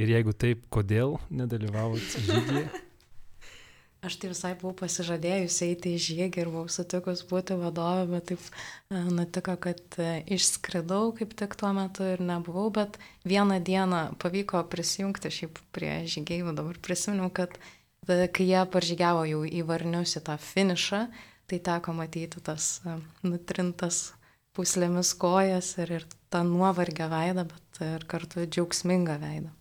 Ir 0.00 0.10
jeigu 0.10 0.34
taip, 0.34 0.64
kodėl 0.74 1.18
nedalyvavot 1.30 2.02
žygyje? 2.02 2.66
Aš 4.04 4.18
tai 4.20 4.28
visai 4.28 4.50
buvau 4.60 4.74
pasižadėjusi 4.82 5.62
eiti 5.70 5.94
į 5.96 6.00
žygį 6.06 6.42
ir 6.42 6.48
buvau 6.52 6.68
sutikus 6.68 7.22
būti 7.24 7.54
vadovė, 7.56 8.02
bet 8.10 8.26
taip 8.28 8.42
e, 8.42 8.98
nutiko, 9.16 9.54
kad 9.64 9.80
e, 9.96 10.08
išskridau 10.36 11.14
kaip 11.16 11.32
tik 11.38 11.56
tuo 11.56 11.70
metu 11.72 12.04
ir 12.10 12.20
nebuvau, 12.20 12.66
bet 12.74 12.98
vieną 13.24 13.62
dieną 13.64 14.02
pavyko 14.20 14.60
prisijungti 14.68 15.32
šiaip 15.38 15.62
prie 15.72 15.94
žygiai, 16.10 16.44
dabar 16.52 16.76
prisiminiau, 16.84 17.30
kad 17.32 17.56
e, 17.56 18.28
kai 18.28 18.50
jie 18.50 18.66
paržygiavo 18.76 19.24
jau 19.30 19.40
į 19.48 19.64
varnius 19.72 20.18
į 20.20 20.24
tą 20.28 20.36
finišą, 20.50 21.04
tai 21.48 21.64
teko 21.64 21.96
matyti 21.96 22.44
tas 22.44 22.82
nutrintas 23.24 24.10
puslėmis 24.52 25.16
kojas 25.16 25.78
ir, 25.80 25.96
ir 26.02 26.08
tą 26.28 26.44
nuovargę 26.44 27.08
veidą, 27.08 27.48
bet 27.48 27.84
ir 27.88 28.10
kartu 28.10 28.44
džiaugsmingą 28.44 29.22
veidą. 29.24 29.60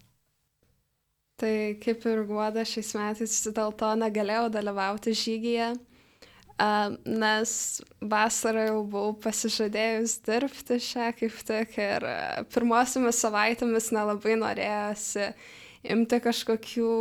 Tai 1.41 1.55
kaip 1.81 2.05
ir 2.05 2.21
guoda 2.29 2.61
šiais 2.67 2.93
metais 2.97 3.39
dėl 3.55 3.73
to 3.77 3.89
negalėjau 3.97 4.51
dalyvauti 4.53 5.15
žygyje, 5.17 5.71
nes 7.09 7.53
vasarą 7.99 8.67
jau 8.67 8.83
buvau 8.85 9.15
pasižadėjus 9.23 10.19
dirbti 10.27 10.77
šią 10.77 11.09
kaip 11.17 11.39
tik 11.47 11.77
ir 11.81 12.05
pirmosiomis 12.53 13.23
savaitėmis 13.25 13.89
nelabai 13.95 14.37
norėjosi 14.37 15.31
imti 15.95 16.19
kažkokių 16.23 16.91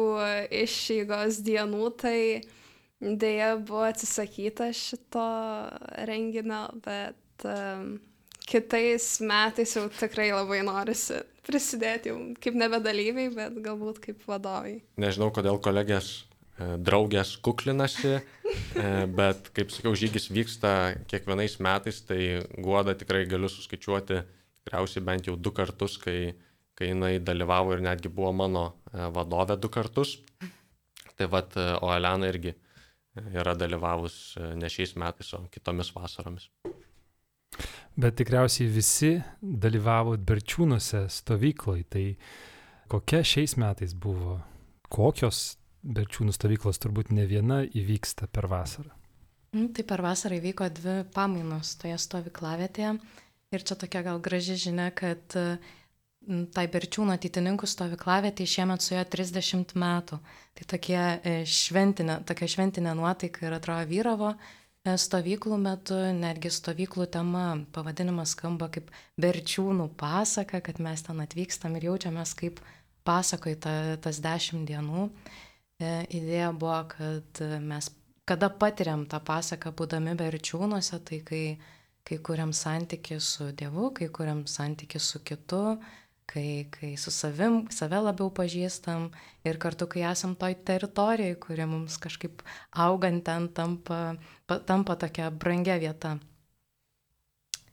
išeigos 0.63 1.43
dienų, 1.45 1.91
tai 2.01 2.19
dėja 3.03 3.57
buvo 3.61 3.85
atsisakyta 3.91 4.71
šito 4.75 5.27
renginio, 6.09 6.65
bet 6.83 7.47
um, 7.47 8.01
kitais 8.49 9.07
metais 9.25 9.77
jau 9.77 9.87
tikrai 9.93 10.31
labai 10.33 10.63
norisi 10.67 11.23
prisidėti 11.47 12.13
jau 12.13 12.19
kaip 12.43 12.59
nebedalyviai, 12.59 13.31
bet 13.35 13.57
galbūt 13.65 14.01
kaip 14.05 14.23
vadovai. 14.29 14.79
Nežinau, 15.01 15.31
kodėl 15.35 15.59
kolegės 15.63 16.13
e, 16.21 16.77
draugės 16.79 17.35
kuklinasi, 17.43 18.15
e, 18.19 18.87
bet 19.19 19.51
kaip 19.57 19.75
sakiau, 19.75 19.97
žygis 19.99 20.31
vyksta 20.33 20.73
kiekvienais 21.11 21.59
metais, 21.65 22.03
tai 22.07 22.21
guoda 22.63 22.95
tikrai 22.99 23.25
galiu 23.31 23.51
suskaičiuoti 23.51 24.23
tikriausiai 24.63 25.05
bent 25.05 25.27
jau 25.27 25.37
du 25.37 25.51
kartus, 25.55 25.99
kai, 26.03 26.35
kai 26.79 26.93
jinai 26.93 27.17
dalyvavo 27.19 27.75
ir 27.75 27.83
netgi 27.85 28.13
buvo 28.13 28.31
mano 28.45 28.67
e, 28.93 29.09
vadovė 29.15 29.59
du 29.59 29.73
kartus. 29.73 30.21
Tai 31.19 31.27
vad, 31.29 31.59
o 31.85 31.91
Elena 31.93 32.31
irgi 32.31 32.55
yra 33.37 33.53
dalyvavus 33.59 34.39
ne 34.57 34.71
šiais 34.73 34.95
metais, 34.97 35.35
o 35.37 35.43
kitomis 35.53 35.91
vasaromis. 35.93 36.49
Bet 37.97 38.17
tikriausiai 38.17 38.71
visi 38.73 39.13
dalyvavot 39.43 40.23
Berčiūnuose 40.25 41.05
stovykloj. 41.13 41.83
Tai 41.93 42.05
kokia 42.93 43.21
šiais 43.27 43.59
metais 43.61 43.93
buvo? 43.93 44.39
Kokios 44.93 45.59
Berčiūnų 45.83 46.33
stovyklos 46.33 46.81
turbūt 46.81 47.13
ne 47.13 47.27
viena 47.29 47.61
įvyksta 47.67 48.31
per 48.33 48.49
vasarą? 48.49 48.93
Mm, 49.53 49.69
tai 49.77 49.85
per 49.85 50.01
vasarą 50.05 50.39
įvyko 50.39 50.71
dvi 50.73 50.97
pamainos 51.13 51.75
toje 51.83 51.99
stovyklavietėje. 52.01 52.97
Ir 53.53 53.65
čia 53.69 53.77
tokia 53.77 54.01
gal 54.07 54.21
graži 54.25 54.57
žinia, 54.57 54.89
kad 54.97 55.37
tai 56.55 56.65
Berčiūno 56.71 57.17
ateitininkų 57.19 57.67
stovyklavietė 57.69 58.47
šiemet 58.49 58.85
su 58.85 58.95
jo 58.95 59.03
30 59.05 59.75
metų. 59.77 60.19
Tai 60.57 60.67
tokie 60.71 60.99
e, 61.03 61.35
šventinė, 61.45 62.21
tokia 62.29 62.49
šventinė 62.55 62.95
nuotaika 62.97 63.45
ir 63.45 63.57
atrodo 63.59 63.89
vyravo 63.91 64.33
stovyklų 64.83 65.59
metu, 65.63 65.97
netgi 66.17 66.51
stovyklų 66.51 67.07
tema, 67.15 67.47
pavadinimas 67.75 68.35
skamba 68.37 68.69
kaip 68.73 68.91
Berčiūnų 69.21 69.93
pasaka, 69.99 70.61
kad 70.61 70.81
mes 70.83 71.05
ten 71.07 71.23
atvykstam 71.23 71.77
ir 71.79 71.91
jaučiamės 71.93 72.35
kaip 72.39 72.61
pasakoj 73.07 73.57
ta, 73.63 73.75
tas 74.03 74.19
dešimt 74.23 74.67
dienų. 74.71 75.09
E, 75.79 75.93
idėja 76.19 76.51
buvo, 76.55 76.81
kad 76.91 77.43
mes 77.63 77.91
kada 78.27 78.51
patiriam 78.51 79.07
tą 79.07 79.21
pasaką 79.23 79.73
būdami 79.79 80.15
Berčiūnuose, 80.19 80.99
tai 81.07 81.21
kai, 81.27 81.45
kai 82.07 82.19
kuriam 82.19 82.53
santyki 82.55 83.19
su 83.21 83.51
Dievu, 83.53 83.91
kai 83.95 84.09
kuriam 84.09 84.45
santyki 84.47 85.01
su 85.03 85.23
kitu, 85.27 85.79
kai, 86.33 86.67
kai 86.73 86.97
su 86.97 87.13
savim, 87.13 87.67
save 87.71 88.01
labiau 88.01 88.31
pažįstam 88.33 89.11
ir 89.45 89.59
kartu, 89.61 89.89
kai 89.91 90.05
esam 90.09 90.35
toj 90.39 90.57
teritorijai, 90.67 91.37
kuri 91.41 91.67
mums 91.69 91.99
kažkaip 92.01 92.43
augant 92.87 93.25
ten 93.27 93.49
tampa, 93.53 94.01
tampa 94.49 94.97
tokia 94.97 95.31
brangia 95.31 95.77
vieta. 95.83 96.17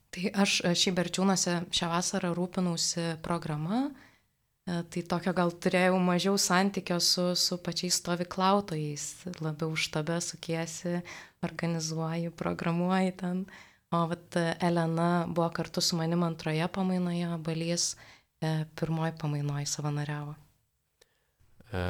Tai 0.09 0.31
aš 0.43 0.59
šį 0.81 0.93
berčiūnuose 0.97 1.55
šią 1.75 1.89
vasarą 1.91 2.33
rūpinausi 2.33 3.05
programa, 3.25 3.85
e, 3.85 4.81
tai 4.91 5.05
tokio 5.13 5.35
gal 5.37 5.53
turėjau 5.53 5.99
mažiau 6.01 6.37
santykio 6.41 6.97
su, 6.99 7.29
su 7.37 7.59
pačiais 7.61 8.01
stovyklautojais, 8.01 9.05
labiau 9.39 9.75
štabe 9.77 10.17
sukiesi, 10.25 10.99
organizuoji, 11.45 12.33
programuoji 12.43 13.17
ten. 13.21 13.45
O 13.93 14.03
vat 14.05 14.35
Elena 14.61 15.25
buvo 15.25 15.47
kartu 15.53 15.81
su 15.81 15.97
manim 15.97 16.21
antroje 16.25 16.67
pamainoje, 16.73 17.29
balys 17.45 17.93
e, 17.93 18.18
pirmoji 18.75 19.11
pamainoji 19.19 19.65
savanoriavo? 19.67 20.33
E, 21.69 21.81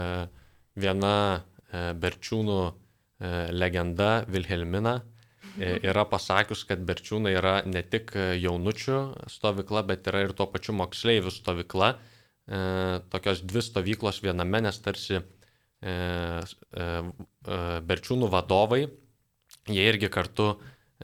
viena 0.80 1.14
e, 1.38 1.94
Berčiūnų 2.02 2.60
e, 2.66 2.72
legenda 3.54 4.10
Vilhelmina 4.28 4.96
e, 5.58 5.78
yra 5.90 6.06
pasakius, 6.10 6.66
kad 6.70 6.82
Berčiūnai 6.88 7.36
yra 7.38 7.60
ne 7.70 7.84
tik 7.86 8.16
jaunučių 8.42 9.02
stovykla, 9.32 9.86
bet 9.92 10.10
yra 10.12 10.26
ir 10.26 10.34
tuo 10.38 10.50
pačiu 10.52 10.76
moksleivių 10.80 11.34
stovykla. 11.34 11.92
E, 12.50 12.64
tokios 13.14 13.44
dvi 13.46 13.64
stovyklos 13.64 14.24
viename, 14.26 14.64
nes 14.66 14.82
tarsi 14.82 15.20
e, 15.20 15.22
e, 15.86 16.90
Berčiūnų 17.92 18.32
vadovai, 18.34 18.84
jie 19.70 19.86
irgi 19.86 20.10
kartu, 20.12 20.56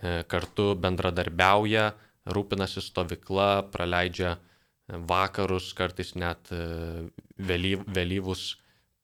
e, 0.01 0.23
kartu 0.27 0.73
bendradarbiauja, 0.81 1.91
rūpinasi 2.33 2.81
stovykla, 2.81 3.69
praleidžia 3.69 4.33
e, 4.33 4.54
vakarus, 4.87 5.73
kartais 5.73 6.13
net 6.17 6.51
e, 6.53 7.09
vėlyv, 7.41 7.85
vėlyvus 7.89 8.55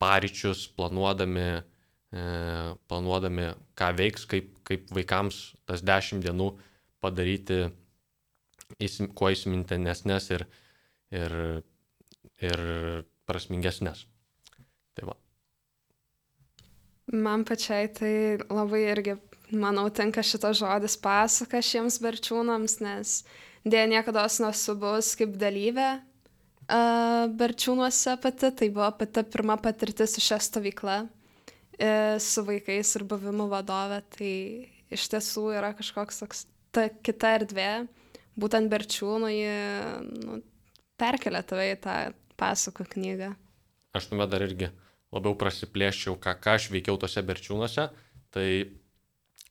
paryčius 0.02 0.68
planuodami, 0.78 1.62
e, 2.14 2.26
planuodami, 2.90 3.52
ką 3.78 3.92
veiks, 3.98 4.28
kaip, 4.30 4.54
kaip 4.68 4.92
vaikams 4.94 5.42
tas 5.66 5.82
dešimt 5.86 6.26
dienų 6.26 6.52
padaryti 7.02 7.64
kuo 9.18 9.32
įsimintinesnės 9.34 10.30
ir, 10.32 10.46
ir, 11.12 11.34
ir 12.40 12.64
prasmingesnės. 13.28 14.06
Tai 14.96 15.10
va. 15.10 15.18
Man 17.12 17.44
pačiai 17.44 17.90
tai 17.92 18.14
labai 18.46 18.86
irgi, 18.94 19.18
manau, 19.52 19.90
tinka 19.92 20.24
šitas 20.24 20.62
žodis 20.62 20.96
pasaka 21.02 21.60
šiems 21.66 21.98
berčiūnams, 22.00 22.78
nes 22.86 23.18
uh, 23.26 23.40
Dėja, 23.62 23.86
niekada 23.90 24.26
nesu 24.26 24.74
buvus 24.80 25.14
kaip 25.20 25.36
dalyvė 25.38 26.02
Berčiūnuose 26.72 28.16
pati, 28.24 28.50
tai 28.56 28.70
buvo 28.72 28.88
pati 28.96 29.24
pirma 29.28 29.58
patirtis 29.60 30.16
su 30.16 30.24
šia 30.24 30.38
stovykla, 30.40 30.96
uh, 31.04 32.16
su 32.22 32.44
vaikais 32.48 32.96
ir 32.96 33.04
buvimu 33.10 33.50
vadovė, 33.52 34.00
tai 34.16 34.34
iš 34.92 35.08
tiesų 35.12 35.50
yra 35.58 35.74
kažkoks 35.76 36.22
toks 36.24 36.46
ta 36.72 36.88
kita 37.04 37.36
erdvė, 37.42 37.70
būtent 38.40 38.72
Berčiūnų 38.72 39.32
jį 39.34 39.56
nu, 40.22 40.40
perkelia 41.02 41.44
tave 41.44 41.74
į 41.74 41.80
tą 41.84 41.98
pasako 42.40 42.88
knygą. 42.88 43.34
Aš 43.98 44.08
tuomet 44.08 44.32
dar 44.32 44.46
irgi 44.46 44.72
labiau 45.12 45.36
prasiplėščiau, 45.36 46.16
ką, 46.24 46.38
ką 46.40 46.56
aš 46.56 46.70
veikiau 46.72 46.96
tose 47.02 47.20
Berčiūnuose, 47.26 47.90
tai 48.32 48.48
E, 48.48 48.81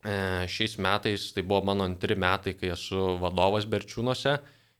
šiais 0.01 0.77
metais 0.81 1.27
tai 1.35 1.43
buvo 1.45 1.61
mano 1.69 1.85
antri 1.85 2.15
metai, 2.17 2.55
kai 2.57 2.71
esu 2.73 3.19
vadovas 3.21 3.67
Berčiūnuose 3.69 4.37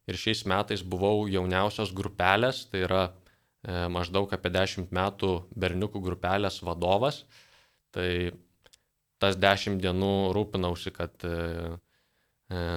ir 0.09 0.17
šiais 0.17 0.45
metais 0.49 0.81
buvau 0.81 1.27
jauniausios 1.29 1.93
grupelės, 1.93 2.65
tai 2.71 2.85
yra 2.87 3.03
e, 3.07 3.85
maždaug 3.93 4.31
apie 4.33 4.49
10 4.49 4.89
metų 4.89 5.31
berniukų 5.53 6.01
grupelės 6.01 6.61
vadovas. 6.65 7.23
Tai 7.93 8.31
tas 9.21 9.37
10 9.37 9.77
dienų 9.83 10.33
rūpinausi, 10.33 10.93
kad 10.95 11.13
e, 11.27 11.35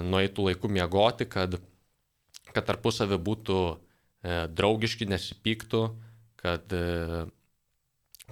nueitų 0.04 0.50
laiku 0.50 0.68
miegoti, 0.68 1.24
kad, 1.26 1.56
kad 2.52 2.68
tarpusavį 2.68 3.18
būtų 3.24 3.60
draugiški, 4.24 5.08
nesipyktų, 5.08 5.82
kad, 6.40 6.72
e, 6.72 7.24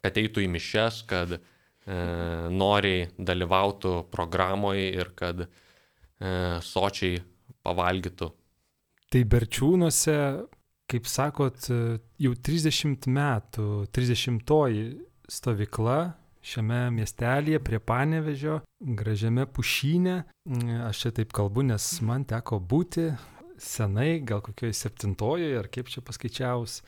kad 0.01 0.20
eitų 0.20 0.44
į 0.44 0.51
mišes, 0.53 1.03
kad 1.09 1.37
e, 1.37 1.40
noriai 1.87 3.09
dalyvautų 3.18 3.95
programoje 4.12 4.85
ir 4.95 5.09
kad 5.18 5.40
e, 5.42 5.49
sočiai 6.62 7.18
pavalgytų. 7.66 8.29
Tai 9.12 9.23
Berčiūnuose, 9.29 10.16
kaip 10.88 11.09
sakot, 11.11 11.66
jau 12.23 12.33
30 12.49 13.09
metų, 13.12 13.66
30-oji 13.92 14.87
stovykla 15.29 15.99
šiame 16.42 16.87
miestelėje 16.97 17.61
prie 17.62 17.79
Panevežio, 17.79 18.61
gražiame 18.81 19.47
pušynė. 19.47 20.16
Aš 20.88 21.05
čia 21.05 21.14
taip 21.18 21.35
kalbu, 21.35 21.66
nes 21.71 21.87
man 22.05 22.27
teko 22.29 22.59
būti 22.59 23.11
senai, 23.62 24.23
gal 24.27 24.42
kokioje 24.45 24.75
septintojoje, 24.81 25.55
ar 25.61 25.71
kaip 25.73 25.90
čia 25.92 26.03
paskaičiaus. 26.05 26.81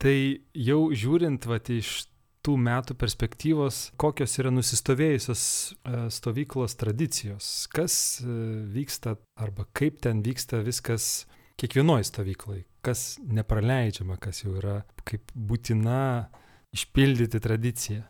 Tai 0.00 0.16
jau 0.56 0.80
žiūrint 0.96 1.44
vat, 1.50 1.68
iš 1.74 2.09
tų 2.46 2.56
metų 2.60 2.96
perspektyvos, 3.00 3.80
kokios 4.00 4.36
yra 4.40 4.52
nusistovėjusios 4.54 5.42
e, 5.42 6.02
stovyklos 6.12 6.76
tradicijos, 6.80 7.50
kas 7.72 7.94
e, 8.22 8.36
vyksta 8.74 9.16
arba 9.40 9.66
kaip 9.76 10.00
ten 10.04 10.22
vyksta 10.24 10.62
viskas 10.64 11.26
kiekvienoje 11.60 12.08
stovykloje, 12.08 12.64
kas 12.84 13.18
nepraleidžiama, 13.24 14.16
kas 14.22 14.44
jau 14.44 14.54
yra 14.60 14.80
kaip 15.04 15.32
būtina 15.34 16.30
išpildyti 16.76 17.42
tradiciją. 17.42 18.04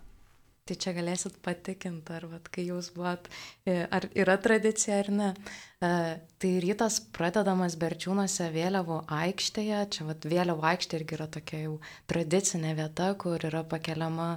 Tai 0.71 0.77
čia 0.79 0.93
galėsit 0.95 1.35
patikinti, 1.43 2.13
ar 2.15 2.29
vat, 2.31 2.45
kai 2.55 2.63
jūs 2.69 2.93
buvot, 2.95 3.25
e, 3.67 3.73
ar 3.91 4.05
yra 4.15 4.37
tradicija 4.39 5.01
ar 5.03 5.09
ne. 5.11 5.31
E, 5.83 5.89
tai 6.39 6.51
rytas 6.63 7.01
pradedamas 7.17 7.75
Berčiūnuose 7.81 8.47
vėliavų 8.55 9.01
aikštėje, 9.17 9.81
čia 9.97 10.07
vat, 10.07 10.29
vėliavų 10.31 10.69
aikštė 10.71 11.01
irgi 11.01 11.19
yra 11.19 11.27
tokia 11.39 11.65
jau 11.65 11.75
tradicinė 12.13 12.77
vieta, 12.79 13.11
kur 13.19 13.43
yra 13.51 13.65
pakeliama 13.67 14.31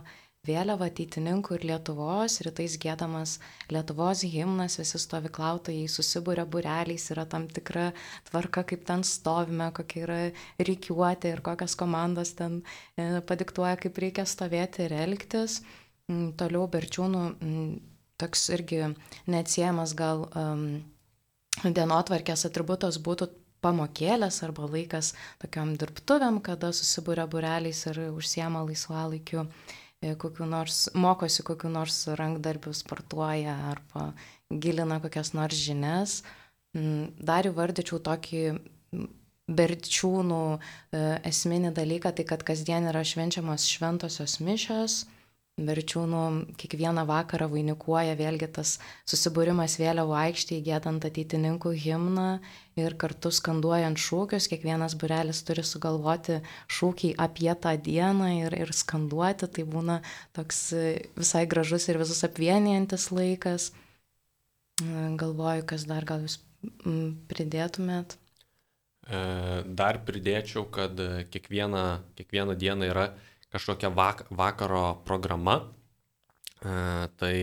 vėliava 0.43 0.89
ateitininkų 0.89 1.55
ir 1.55 1.67
Lietuvos, 1.69 2.41
rytais 2.43 2.73
gėdamas 2.81 3.37
Lietuvos 3.71 4.25
himnas, 4.27 4.75
visi 4.81 4.99
stovyklautojai 4.99 5.85
susibūrė 5.87 6.43
bureliais, 6.51 7.05
yra 7.13 7.23
tam 7.29 7.45
tikra 7.47 7.91
tvarka, 8.27 8.65
kaip 8.73 8.83
ten 8.89 9.05
stovime, 9.07 9.69
kokia 9.77 10.03
yra 10.03 10.17
reikiuoti 10.59 11.31
ir 11.31 11.45
kokios 11.45 11.77
komandos 11.79 12.33
ten 12.41 12.59
e, 12.97 13.21
padiktuoja, 13.29 13.77
kaip 13.85 14.01
reikia 14.03 14.27
stovėti 14.27 14.83
ir 14.89 14.97
elgtis. 15.05 15.61
Toliau 16.11 16.67
Berčiūnų 16.67 17.21
toks 18.19 18.49
irgi 18.55 18.81
neatsiejamas 19.31 19.93
gal 19.95 20.25
um, 20.35 20.65
dienotvarkės 21.63 22.45
atributas 22.49 22.99
būtų 23.03 23.29
pamokėlės 23.63 24.41
arba 24.43 24.67
laikas 24.67 25.13
tokiam 25.41 25.73
dirbtuvėm, 25.79 26.41
kada 26.43 26.73
susibūrė 26.75 27.25
bureliais 27.31 27.85
ir 27.87 28.01
užsiema 28.11 28.65
laisvalaikiu, 28.67 29.45
e, 30.03 30.15
kokiu 30.19 30.47
nors, 30.49 30.89
mokosi 30.93 31.45
kokiu 31.47 31.71
nors 31.71 32.03
rankdarbiu, 32.19 32.73
sportuoja 32.75 33.55
arba 33.71 34.11
gilina 34.51 34.99
kokias 35.03 35.33
nors 35.37 35.55
žinias. 35.55 36.21
Dar 36.73 37.47
įvardyčiau 37.47 38.01
tokį 38.03 38.43
berčiūnų 39.53 40.43
e, 40.57 40.59
esminį 41.29 41.73
dalyką, 41.77 42.11
tai 42.17 42.25
kad 42.27 42.43
kasdien 42.47 42.87
yra 42.89 43.03
švenčiamos 43.05 43.67
šventosios 43.69 44.39
mišios, 44.43 45.03
Verčiūnų 45.53 46.19
kiekvieną 46.57 47.03
vakarą 47.05 47.45
vainikuoja 47.51 48.15
vėlgi 48.17 48.47
tas 48.55 48.79
susibūrimas 49.05 49.75
vėliavų 49.77 50.15
aikštėje, 50.17 50.63
gėdant 50.65 51.03
ateitininkų 51.05 51.75
himną 51.77 52.39
ir 52.81 52.95
kartu 52.97 53.29
skanduojant 53.29 54.01
šūkius, 54.01 54.47
kiekvienas 54.49 54.95
burelis 54.97 55.43
turi 55.45 55.61
sugalvoti 55.61 56.39
šūkį 56.73 57.11
apie 57.21 57.53
tą 57.53 57.75
dieną 57.77 58.31
ir, 58.39 58.55
ir 58.65 58.73
skanduoti, 58.73 59.45
tai 59.45 59.65
būna 59.69 59.99
toks 60.33 60.63
visai 61.19 61.43
gražus 61.45 61.85
ir 61.85 61.99
visus 62.01 62.25
apvienijantis 62.25 63.11
laikas. 63.13 63.67
Galvoju, 64.81 65.67
kas 65.69 65.85
dar 65.85 66.07
gal 66.09 66.25
jūs 66.25 66.39
pridėtumėt. 67.29 68.17
E, 69.05 69.21
dar 69.69 70.01
pridėčiau, 70.01 70.65
kad 70.73 70.97
kiekviena, 71.29 72.01
kiekviena 72.17 72.57
diena 72.57 72.89
yra 72.89 73.05
kažkokia 73.53 73.91
vak 73.93 74.25
vakaro 74.33 75.03
programa. 75.07 75.59
E, 76.63 77.07
tai 77.19 77.33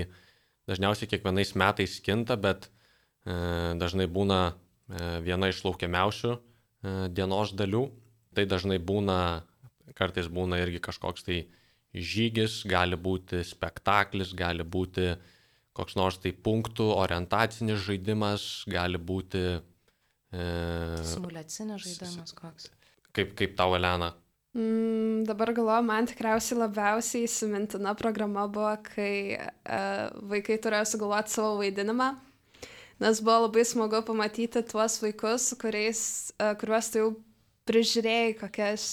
dažniausiai 0.71 1.11
kiekvienais 1.11 1.55
metais 1.59 1.99
kinta, 2.05 2.37
bet 2.37 2.69
e, 2.69 3.75
dažnai 3.81 4.09
būna 4.11 4.41
e, 4.51 4.53
viena 5.25 5.51
iš 5.51 5.63
laukiamiausių 5.67 6.35
e, 6.35 6.41
dienos 7.15 7.55
dalių. 7.57 7.87
Tai 8.35 8.47
dažnai 8.47 8.79
būna, 8.79 9.19
kartais 9.99 10.29
būna 10.31 10.61
irgi 10.63 10.83
kažkoks 10.83 11.27
tai 11.27 11.41
žygis, 11.91 12.63
gali 12.71 12.95
būti 12.95 13.43
spektaklis, 13.47 14.35
gali 14.39 14.63
būti 14.63 15.15
koks 15.77 15.97
nors 15.99 16.19
tai 16.23 16.33
punktų 16.35 16.91
orientacinis 16.95 17.83
žaidimas, 17.87 18.47
gali 18.71 18.99
būti... 18.99 19.45
E, 20.31 20.45
Simulacinis 21.07 21.83
žaidimas 21.87 22.35
koks. 22.37 22.71
Kaip, 23.17 23.35
kaip 23.39 23.57
tau, 23.59 23.75
Elena, 23.75 24.13
Mm, 24.55 25.23
dabar 25.31 25.53
galvoju, 25.55 25.83
man 25.87 26.09
tikriausiai 26.11 26.59
labiausiai 26.59 27.29
įsimintina 27.29 27.93
programa 27.95 28.49
buvo, 28.51 28.73
kai 28.83 29.37
uh, 29.39 30.09
vaikai 30.33 30.57
turėjo 30.59 30.89
sugalvoti 30.91 31.37
savo 31.37 31.53
vaidinimą, 31.61 32.09
nes 32.99 33.21
buvo 33.23 33.45
labai 33.45 33.63
smagu 33.69 34.01
pamatyti 34.09 34.65
tuos 34.67 34.99
vaikus, 35.05 35.53
kuriais, 35.61 36.03
uh, 36.43 36.57
kuriuos 36.59 36.91
tu 36.91 36.99
jau 36.99 37.13
prižiūrėjai 37.71 38.35
kokias 38.43 38.91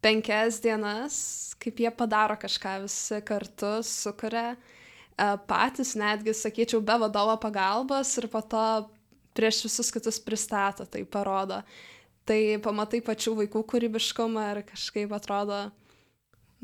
penkias 0.00 0.62
dienas, 0.64 1.20
kaip 1.60 1.84
jie 1.84 1.92
padaro 1.92 2.40
kažką 2.40 2.78
visi 2.86 3.20
kartu, 3.28 3.76
sukuria 3.84 4.54
uh, 4.56 5.36
patys, 5.44 5.98
netgi, 6.00 6.32
sakyčiau, 6.32 6.80
be 6.80 6.96
vadovo 7.04 7.36
pagalbos 7.44 8.16
ir 8.22 8.32
po 8.32 8.40
to 8.40 8.68
prieš 9.36 9.66
visus 9.68 9.92
kitus 9.92 10.16
pristato, 10.16 10.88
tai 10.88 11.04
parodo. 11.04 11.60
Uh, 11.60 11.93
tai 12.28 12.58
pamatai 12.64 13.02
pačių 13.04 13.34
vaikų 13.42 13.64
kūrybiškumą 13.72 14.44
ir 14.52 14.62
kažkaip 14.68 15.12
atrodo, 15.16 15.66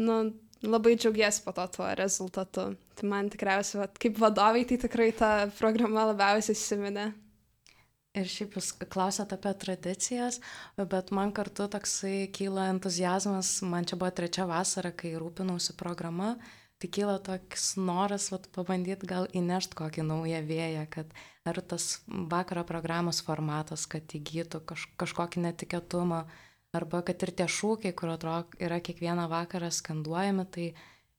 nu, 0.00 0.20
labai 0.62 0.96
džiaugiesi 0.96 1.44
po 1.44 1.52
to 1.56 1.66
tuo 1.76 1.88
rezultatu. 1.96 2.70
Tai 2.98 3.08
man 3.08 3.30
tikriausiai, 3.32 3.82
vat, 3.84 3.98
kaip 4.00 4.20
vadoviai, 4.20 4.66
tai 4.68 4.78
tikrai 4.82 5.10
ta 5.16 5.32
programa 5.58 6.10
labiausiai 6.10 6.56
įsiminė. 6.56 7.10
Ir 8.18 8.26
šiaip 8.26 8.56
jūs 8.58 8.72
klausėte 8.90 9.36
apie 9.36 9.52
tradicijas, 9.62 10.40
bet 10.74 11.12
man 11.14 11.30
kartu 11.30 11.68
toksai 11.70 12.26
kyla 12.34 12.66
entuzijazmas, 12.72 13.60
man 13.62 13.86
čia 13.86 14.00
buvo 14.00 14.10
trečia 14.10 14.48
vasara, 14.50 14.90
kai 14.90 15.12
rūpinausi 15.14 15.76
programa, 15.78 16.32
tai 16.82 16.90
kyla 16.90 17.20
toks 17.22 17.76
noras 17.78 18.32
vat, 18.34 18.48
pabandyti 18.56 19.06
gal 19.06 19.30
įnešti 19.30 19.78
kokį 19.78 20.08
naują 20.08 20.42
vėją, 20.48 20.88
kad 20.90 21.14
ar 21.48 21.60
tas 21.60 22.00
vakaro 22.06 22.64
programos 22.68 23.22
formatas, 23.24 23.86
kad 23.90 24.04
įgytų 24.16 24.62
kaž, 24.68 24.86
kažkokį 25.00 25.44
netikėtumą, 25.46 26.24
arba 26.76 27.02
kad 27.06 27.22
ir 27.24 27.32
tie 27.36 27.48
šūkiai, 27.50 27.94
kur 27.96 28.12
atrodo 28.14 28.60
yra 28.60 28.80
kiekvieną 28.84 29.26
vakarą 29.32 29.70
skanduojami, 29.74 30.46
tai 30.52 30.66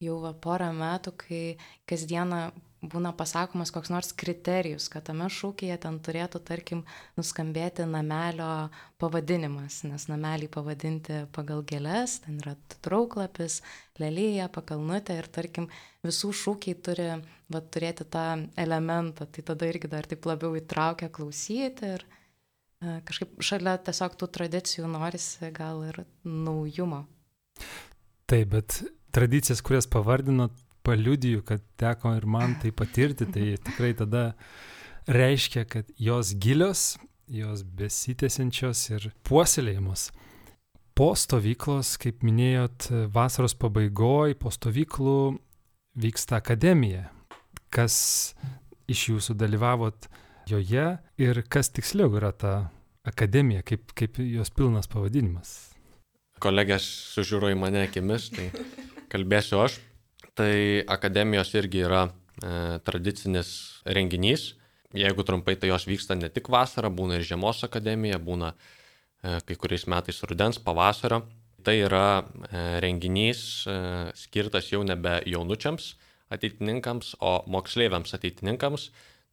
jau 0.02 0.20
va, 0.24 0.34
porą 0.34 0.72
metų, 0.78 1.16
kai 1.26 1.44
kasdieną 1.90 2.52
būna 2.82 3.12
pasakomas 3.14 3.70
koks 3.74 3.92
nors 3.94 4.10
kriterijus, 4.18 4.88
kad 4.90 5.06
tame 5.06 5.28
šūkyje 5.30 5.78
ten 5.84 6.00
turėtų, 6.02 6.42
tarkim, 6.46 6.82
nuskambėti 7.18 7.86
namelio 7.86 8.70
pavadinimas, 9.02 9.84
nes 9.86 10.08
namelį 10.10 10.50
pavadinti 10.54 11.22
pagal 11.36 11.62
gėlės, 11.68 12.20
ten 12.26 12.40
yra 12.42 12.56
trauklapis, 12.82 13.60
lelyje, 14.02 14.48
pakalnutė 14.54 15.20
ir, 15.22 15.30
tarkim, 15.30 15.70
visų 16.06 16.32
šūkiai 16.42 16.80
turi 16.82 17.10
va, 17.54 17.62
turėti 17.62 18.08
tą 18.10 18.26
elementą, 18.58 19.30
tai 19.30 19.46
tada 19.46 19.70
irgi 19.70 19.92
dar 19.92 20.10
taip 20.10 20.26
labiau 20.26 20.58
įtraukia 20.58 21.12
klausyti 21.14 21.94
ir 22.00 22.08
e, 22.08 22.98
kažkaip 23.06 23.38
šalia 23.46 23.78
tiesiog 23.78 24.18
tų 24.18 24.32
tradicijų 24.40 24.90
norisi 24.90 25.54
gal 25.54 25.86
ir 25.86 26.02
naujumo. 26.26 27.06
Taip, 28.32 28.56
bet 28.56 28.82
tradicijas, 29.14 29.62
kurias 29.62 29.86
pavardinot, 29.92 30.56
paliudiju, 30.84 31.44
kad 31.46 31.64
teko 31.80 32.16
ir 32.18 32.26
man 32.26 32.56
tai 32.62 32.72
patirti, 32.72 33.28
tai 33.30 33.56
tikrai 33.62 33.94
tada 33.98 34.32
reiškia, 35.08 35.66
kad 35.70 35.90
jos 35.98 36.34
gilios, 36.42 36.98
jos 37.32 37.64
besitėsiančios 37.64 38.84
ir 38.92 39.08
puoselėjamos. 39.28 40.10
Po 40.98 41.14
stovyklos, 41.16 41.96
kaip 42.02 42.26
minėjot, 42.26 42.90
vasaros 43.14 43.56
pabaigoje, 43.58 44.36
po 44.36 44.52
stovyklų 44.52 45.18
vyksta 46.02 46.42
akademija. 46.42 47.08
Kas 47.72 47.96
iš 48.92 49.08
jūsų 49.14 49.38
dalyvavot 49.40 50.10
joje 50.52 50.88
ir 51.22 51.44
kas 51.48 51.72
tiksliau 51.72 52.12
yra 52.20 52.34
ta 52.36 52.54
akademija, 53.08 53.64
kaip, 53.64 53.94
kaip 53.98 54.20
jos 54.20 54.52
pilnas 54.54 54.90
pavadinimas? 54.92 55.72
Kolegės 56.42 56.84
sužiūro 57.14 57.52
į 57.54 57.58
mane 57.62 57.86
akimis, 57.86 58.28
tai 58.34 58.50
kalbėsiu 59.14 59.62
aš. 59.64 59.78
Tai 60.42 60.82
akademijos 60.90 61.52
irgi 61.54 61.84
yra 61.86 62.08
e, 62.08 62.80
tradicinis 62.82 63.50
renginys. 63.86 64.56
Jeigu 64.98 65.22
trumpai, 65.22 65.54
tai 65.60 65.70
jos 65.70 65.86
vyksta 65.86 66.16
ne 66.18 66.32
tik 66.34 66.48
vasarą, 66.50 66.90
būna 66.90 67.20
ir 67.20 67.26
žiemos 67.28 67.60
akademija, 67.68 68.18
būna 68.18 68.50
e, 68.56 69.36
kai 69.46 69.58
kuriais 69.60 69.86
metais 69.92 70.18
rudens, 70.26 70.58
pavasario. 70.58 71.22
Tai 71.62 71.76
yra 71.78 72.24
renginys 72.82 73.68
skirtas 74.18 74.72
jau 74.72 74.80
nebe 74.82 75.20
jaunučiams 75.30 75.92
ateitininkams, 76.34 77.12
o 77.22 77.36
moksleiviams 77.54 78.16
ateitininkams. 78.18 78.88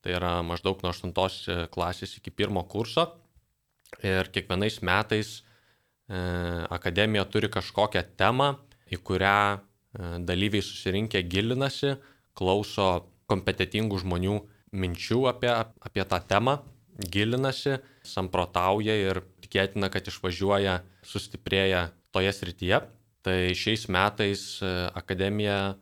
Tai 0.04 0.12
yra 0.12 0.34
maždaug 0.44 0.84
nuo 0.84 0.92
8 0.92 1.72
klasės 1.72 2.18
iki 2.20 2.34
1 2.36 2.61
kurso. 2.68 3.06
Ir 4.04 4.28
kiekvienais 4.28 4.82
metais 4.84 5.38
akademija 6.68 7.24
turi 7.32 7.48
kažkokią 7.48 8.04
temą, 8.20 8.59
į 8.92 9.00
kurią 9.00 9.40
dalyviai 9.99 10.62
susirinkę 10.62 11.22
gilinasi, 11.26 11.96
klauso 12.38 13.09
kompetitingų 13.28 13.99
žmonių 14.05 14.36
minčių 14.78 15.24
apie, 15.30 15.51
apie 15.84 16.05
tą 16.09 16.20
temą, 16.28 16.59
gilinasi, 16.99 17.78
samprotauja 18.07 18.94
ir 18.99 19.22
tikėtina, 19.44 19.90
kad 19.92 20.09
išvažiuoja 20.11 20.80
sustiprėję 21.07 21.88
toje 22.14 22.32
srityje. 22.34 22.80
Tai 23.26 23.36
šiais 23.59 23.88
metais 23.92 24.42
e, 24.62 24.70
akademija 24.96 25.76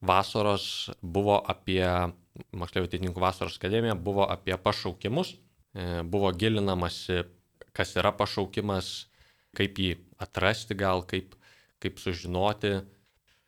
vasaros 0.00 0.88
buvo 1.02 1.36
apie, 1.46 1.84
moksleivių 2.56 2.88
ateitininkų 2.88 3.22
vasaros 3.22 3.58
akademija 3.60 3.94
buvo 3.94 4.26
apie 4.28 4.56
pašaukimus, 4.56 5.34
e, 5.74 6.02
buvo 6.02 6.32
gilinamasi, 6.32 7.22
kas 7.76 7.94
yra 8.00 8.12
pašaukimas, 8.16 9.08
kaip 9.56 9.78
jį 9.78 9.96
atrasti 10.22 10.76
gal, 10.78 11.04
kaip, 11.06 11.36
kaip 11.82 12.00
sužinoti, 12.02 12.80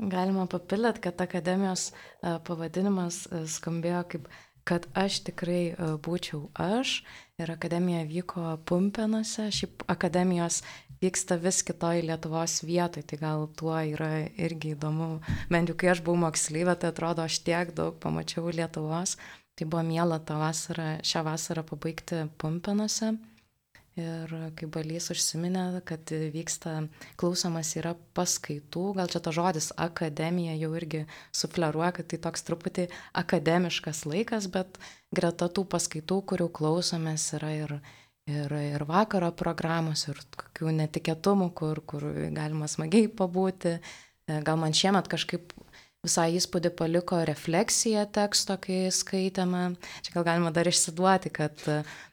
Galima 0.00 0.46
papildyti, 0.48 1.00
kad 1.04 1.20
akademijos 1.20 1.90
e, 1.90 2.38
pavadinimas 2.46 3.26
e, 3.28 3.42
skambėjo 3.44 4.04
kaip 4.14 4.30
kad 4.64 4.86
aš 4.96 5.20
tikrai 5.26 5.62
e, 5.72 5.88
būčiau 6.04 6.46
aš 6.54 7.00
ir 7.40 7.52
akademija 7.52 8.04
vyko 8.08 8.54
Pumpenuose, 8.68 9.48
šiaip 9.52 9.84
akademijos 9.92 10.62
vyksta 11.00 11.36
vis 11.40 11.62
kitoj 11.66 12.02
Lietuvos 12.04 12.60
vietoj, 12.64 13.04
tai 13.08 13.18
gal 13.20 13.46
tuo 13.56 13.76
yra 13.76 14.26
irgi 14.36 14.74
įdomu, 14.76 15.10
bent 15.52 15.72
jau 15.72 15.76
kai 15.80 15.92
aš 15.94 16.04
buvau 16.04 16.26
mokslyvė, 16.26 16.76
tai 16.80 16.92
atrodo, 16.92 17.24
aš 17.24 17.40
tiek 17.46 17.72
daug 17.76 17.96
pamačiau 18.00 18.52
Lietuvos, 18.52 19.16
tai 19.56 19.68
buvo 19.68 19.84
miela 19.88 20.20
tą 20.20 20.40
vasarą, 20.40 20.92
šią 21.04 21.24
vasarą 21.28 21.64
pabaigti 21.66 22.26
Pumpenuose. 22.40 23.14
Ir 23.98 24.30
kaip 24.54 24.70
balys 24.70 25.10
užsiminė, 25.10 25.82
kad 25.84 26.12
vyksta, 26.32 26.76
klausomas 27.18 27.72
yra 27.74 27.96
paskaitų, 28.14 28.84
gal 28.96 29.10
čia 29.10 29.18
ta 29.24 29.32
žodis 29.34 29.72
akademija 29.74 30.54
jau 30.60 30.70
irgi 30.78 31.00
sufleruoja, 31.34 31.90
kad 31.98 32.08
tai 32.12 32.20
toks 32.22 32.46
truputį 32.46 32.86
akademiškas 33.18 34.04
laikas, 34.06 34.46
bet 34.52 34.78
greta 35.10 35.50
tų 35.50 35.66
paskaitų, 35.74 36.20
kurių 36.32 36.46
klausomės, 36.54 37.26
yra 37.40 37.50
ir, 37.56 37.74
ir, 38.30 38.54
ir 38.76 38.86
vakaro 38.86 39.32
programos, 39.34 40.06
ir 40.06 40.22
kokių 40.38 40.76
netikėtumų, 40.84 41.50
kur, 41.58 41.82
kur 41.82 42.06
galima 42.30 42.70
smagiai 42.70 43.10
pabūti. 43.10 43.80
Gal 44.30 44.60
man 44.62 44.76
šiemet 44.76 45.10
kažkaip 45.10 45.50
visai 46.06 46.30
įspūdį 46.38 46.70
paliko 46.78 47.18
refleksija 47.26 48.06
teksto, 48.14 48.54
kai 48.62 48.86
skaitėme. 48.94 49.74
Čia 50.06 50.14
gal 50.14 50.28
galima 50.30 50.54
dar 50.54 50.70
išsiduoti, 50.70 51.34
kad 51.34 51.66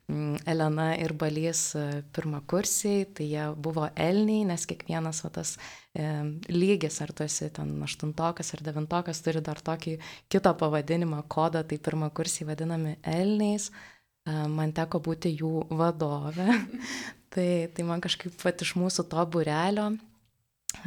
Elena 0.08 0.94
ir 0.96 1.12
Balys 1.20 1.74
e, 1.76 1.82
pirmakursiai, 2.16 3.04
tai 3.12 3.26
jie 3.28 3.44
buvo 3.60 3.90
elniai, 3.92 4.46
nes 4.48 4.64
kiekvienas 4.70 5.20
va, 5.26 5.32
tas 5.36 5.58
e, 5.92 6.06
lygis, 6.48 7.02
ar 7.04 7.12
tu 7.12 7.26
esi 7.26 7.50
ten 7.52 7.74
aštuntokas 7.84 8.54
ar 8.56 8.64
devintokas, 8.64 9.20
turi 9.26 9.42
dar 9.44 9.60
tokį 9.60 9.98
kitą 10.32 10.54
pavadinimą, 10.62 11.26
kodą, 11.28 11.66
tai 11.68 11.80
pirmakursiai 11.84 12.48
vadinami 12.48 12.94
elniais. 13.04 13.68
E, 13.68 14.38
man 14.48 14.72
teko 14.78 15.02
būti 15.04 15.34
jų 15.42 15.68
vadove. 15.76 16.56
tai, 17.36 17.50
tai 17.76 17.88
man 17.90 18.00
kažkaip 18.04 18.40
pat 18.40 18.64
iš 18.64 18.78
mūsų 18.80 19.10
to 19.12 19.28
burelio 19.36 19.90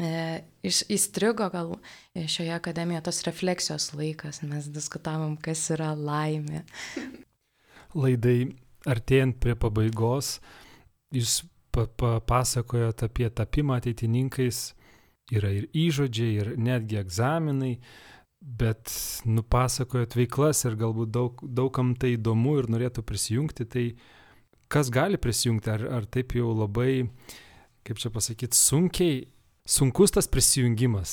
e, 0.01 0.41
įstrigo 0.65 1.51
gal 1.53 1.77
šioje 2.17 2.57
akademijoje 2.57 3.05
tos 3.11 3.21
refleksijos 3.29 3.91
laikas, 4.01 4.41
mes 4.49 4.73
diskutavom, 4.73 5.37
kas 5.37 5.69
yra 5.77 5.93
laimė. 5.93 6.65
Laidai 7.93 8.39
artėjant 8.89 9.41
prie 9.43 9.57
pabaigos, 9.59 10.39
jūs 11.15 11.41
papasakojot 11.75 13.05
apie 13.07 13.29
tapimą 13.31 13.79
ateitininkais, 13.81 14.71
yra 15.31 15.51
ir 15.55 15.69
įžodžiai, 15.77 16.31
ir 16.43 16.55
netgi 16.59 16.99
egzaminai, 17.01 17.75
bet 18.41 18.93
nupasakojot 19.29 20.17
veiklas 20.17 20.65
ir 20.65 20.79
galbūt 20.81 21.13
daug, 21.13 21.43
daugam 21.45 21.93
tai 21.95 22.15
įdomu 22.17 22.57
ir 22.59 22.71
norėtų 22.73 23.05
prisijungti, 23.07 23.67
tai 23.69 23.85
kas 24.73 24.91
gali 24.93 25.21
prisijungti, 25.21 25.71
ar, 25.75 25.85
ar 26.01 26.09
taip 26.09 26.35
jau 26.39 26.55
labai, 26.57 27.05
kaip 27.87 28.01
čia 28.01 28.11
pasakyti, 28.15 28.57
sunkiai 28.57 29.21
sunkus 29.71 30.15
tas 30.17 30.29
prisijungimas, 30.31 31.13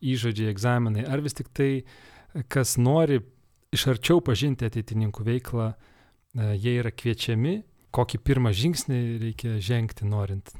įžodžiai, 0.00 0.52
egzaminai, 0.52 1.04
ar 1.08 1.22
vis 1.24 1.36
tik 1.36 1.50
tai, 1.56 1.70
kas 2.52 2.76
nori 2.80 3.20
iš 3.74 3.88
arčiau 3.92 4.22
pažinti 4.24 4.68
ateitininkų 4.68 5.26
veiklą, 5.26 5.72
jie 6.38 6.78
yra 6.80 6.92
kviečiami, 6.94 7.60
kokį 7.94 8.20
pirmą 8.24 8.52
žingsnį 8.54 8.98
reikia 9.24 9.56
žengti, 9.64 10.06
norint 10.08 10.52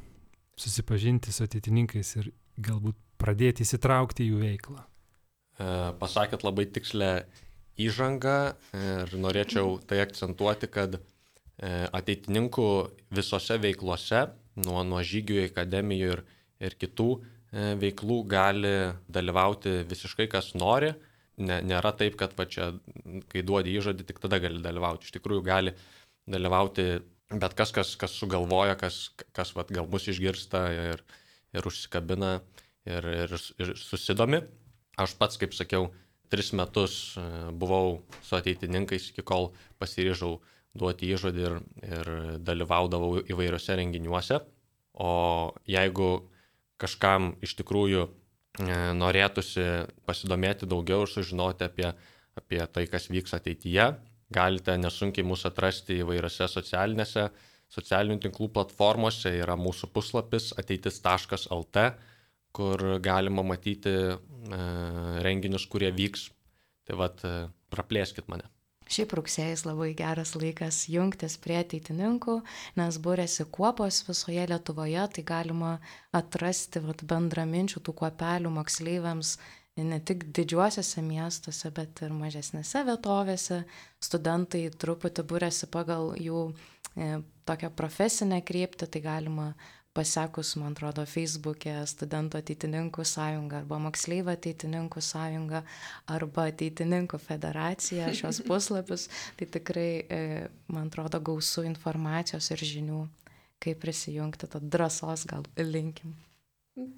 susipažinti 0.58 1.32
su 1.34 1.44
ateitininkais 1.46 2.14
ir 2.18 2.32
galbūt 2.58 2.98
pradėti 3.20 3.66
įsitraukti 3.66 4.24
į 4.24 4.32
jų 4.32 4.40
veiklą. 4.42 4.82
E, 4.82 5.68
pasakėt 6.00 6.46
labai 6.46 6.66
tikslę 6.74 7.12
įžangą 7.78 8.38
ir 8.74 9.14
norėčiau 9.22 9.78
tai 9.86 10.02
akcentuoti, 10.02 10.70
kad 10.70 10.98
e, 10.98 11.02
ateitininkų 11.94 12.68
visose 13.14 13.58
veiklose, 13.62 14.26
nuo, 14.58 14.82
nuo 14.86 15.02
žygių 15.06 15.42
į 15.44 15.48
akademijų 15.52 16.14
ir, 16.16 16.24
ir 16.66 16.78
kitų, 16.78 17.12
E, 17.48 17.74
veiklų 17.80 18.22
gali 18.28 18.74
dalyvauti 19.08 19.82
visiškai 19.88 20.28
kas 20.28 20.52
nori. 20.58 20.92
Ne, 21.38 21.60
nėra 21.62 21.92
taip, 21.94 22.16
kad 22.18 22.32
va 22.34 22.48
čia, 22.50 22.72
kai 23.30 23.44
duodi 23.46 23.76
įžodį, 23.78 24.08
tik 24.08 24.18
tada 24.18 24.40
gali 24.42 24.58
dalyvauti. 24.62 25.06
Iš 25.06 25.14
tikrųjų 25.14 25.44
gali 25.46 25.74
dalyvauti 26.26 26.88
bet 27.30 27.54
kas, 27.54 27.72
kas, 27.74 27.94
kas 28.00 28.14
sugalvoja, 28.16 28.76
kas, 28.80 29.10
kas 29.36 29.52
va, 29.56 29.66
gal 29.68 29.88
mus 29.90 30.08
išgirsta 30.08 30.62
ir, 30.72 31.02
ir 31.52 31.68
užsikabina 31.68 32.38
ir, 32.88 33.04
ir, 33.04 33.34
ir 33.60 33.74
susidomi. 33.76 34.42
Aš 34.98 35.14
pats, 35.20 35.38
kaip 35.40 35.54
sakiau, 35.54 35.90
tris 36.32 36.50
metus 36.56 37.16
e, 37.16 37.24
buvau 37.54 38.00
su 38.24 38.36
ateitininkais, 38.36 39.10
iki 39.12 39.24
kol 39.24 39.52
pasiryžau 39.80 40.38
duoti 40.78 41.12
įžodį 41.12 41.44
ir, 41.44 41.58
ir 41.84 42.10
dalyvaudavau 42.44 43.22
įvairiose 43.28 43.76
renginiuose. 43.78 44.40
O 44.98 45.12
jeigu 45.68 46.28
kažkam 46.80 47.34
iš 47.44 47.54
tikrųjų 47.60 48.08
norėtųsi 48.60 49.64
pasidomėti 50.08 50.68
daugiau 50.68 51.04
ir 51.04 51.12
sužinoti 51.12 51.66
apie, 51.66 51.92
apie 52.38 52.60
tai, 52.72 52.86
kas 52.90 53.08
vyks 53.12 53.36
ateityje, 53.38 53.86
galite 54.34 54.76
nesunkiai 54.78 55.26
mūsų 55.26 55.50
atrasti 55.52 56.00
įvairiose 56.02 56.48
socialinėse, 56.50 57.28
socialinių 57.72 58.20
tinklų 58.24 58.50
platformose. 58.56 59.32
Yra 59.40 59.56
mūsų 59.60 59.90
puslapis 59.94 60.52
ateitis.lt, 60.60 61.86
kur 62.56 62.84
galima 63.04 63.44
matyti 63.46 63.94
e, 63.94 64.18
renginius, 65.24 65.68
kurie 65.70 65.92
vyks. 65.94 66.28
Tai 66.88 67.00
vad, 67.02 67.24
e, 67.24 67.48
praplėskit 67.72 68.28
mane. 68.32 68.48
Šiaip 68.88 69.12
rugsėjas 69.18 69.66
labai 69.68 69.90
geras 69.96 70.32
laikas 70.38 70.86
jungtis 70.88 71.36
prie 71.44 71.58
ateitininkų, 71.60 72.38
nes 72.80 72.98
būrėsi 73.04 73.44
kuopos 73.52 74.00
visoje 74.08 74.46
Lietuvoje, 74.48 75.04
tai 75.14 75.24
galima 75.28 75.76
atrasti 76.16 76.80
vat, 76.84 77.04
bendraminčių 77.04 77.84
tų 77.84 77.96
kuopelių 78.02 78.52
moksleiviams 78.56 79.36
ne 79.84 80.00
tik 80.00 80.24
didžiuosiuose 80.34 81.02
miestuose, 81.06 81.70
bet 81.74 82.02
ir 82.02 82.14
mažesnėse 82.14 82.82
vietovėse. 82.88 83.62
Studentai 84.02 84.64
truputį 84.74 85.24
būrėsi 85.30 85.68
pagal 85.70 86.14
jų 86.18 86.48
e, 86.48 87.20
tokią 87.48 87.70
profesinę 87.78 88.40
kryptį, 88.42 88.88
tai 88.90 89.02
galima 89.04 89.52
pasekus, 89.98 90.54
man 90.60 90.76
atrodo, 90.76 91.02
Facebook'e 91.08 91.74
studentų 91.90 92.38
ateitininkų 92.42 93.06
sąjunga 93.08 93.62
arba 93.62 93.80
moksleivio 93.82 94.34
ateitininkų 94.36 95.02
sąjunga 95.02 95.64
arba 96.14 96.46
ateitininkų 96.52 97.18
federacija 97.22 98.12
šios 98.14 98.42
puslapius, 98.48 99.08
tai 99.40 99.50
tikrai, 99.58 99.90
e, 100.06 100.22
man 100.70 100.92
atrodo, 100.92 101.20
gausų 101.32 101.66
informacijos 101.72 102.52
ir 102.54 102.64
žinių, 102.72 103.02
kaip 103.64 103.82
prisijungti, 103.82 104.50
tad 104.54 104.70
drąsos 104.70 105.26
gal 105.28 105.46
linkim. 105.58 106.14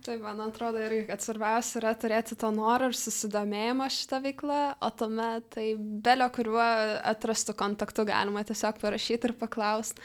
Tai 0.05 0.19
man 0.21 0.43
atrodo 0.45 0.81
irgi, 0.85 1.07
kad 1.09 1.23
svarbiausia 1.25 1.79
yra 1.81 1.95
turėti 1.97 2.37
to 2.37 2.51
noro 2.53 2.91
ir 2.91 2.97
susidomėjimo 3.01 3.87
šitą 3.89 4.19
veiklą, 4.27 4.59
o 4.85 4.91
tuomet 4.93 5.47
tai 5.55 5.71
belio 5.79 6.27
kuriuo 6.35 6.67
atrastų 7.15 7.55
kontaktų 7.57 8.05
galima 8.11 8.45
tiesiog 8.45 8.77
parašyti 8.83 9.31
ir 9.31 9.41
paklausti 9.41 10.05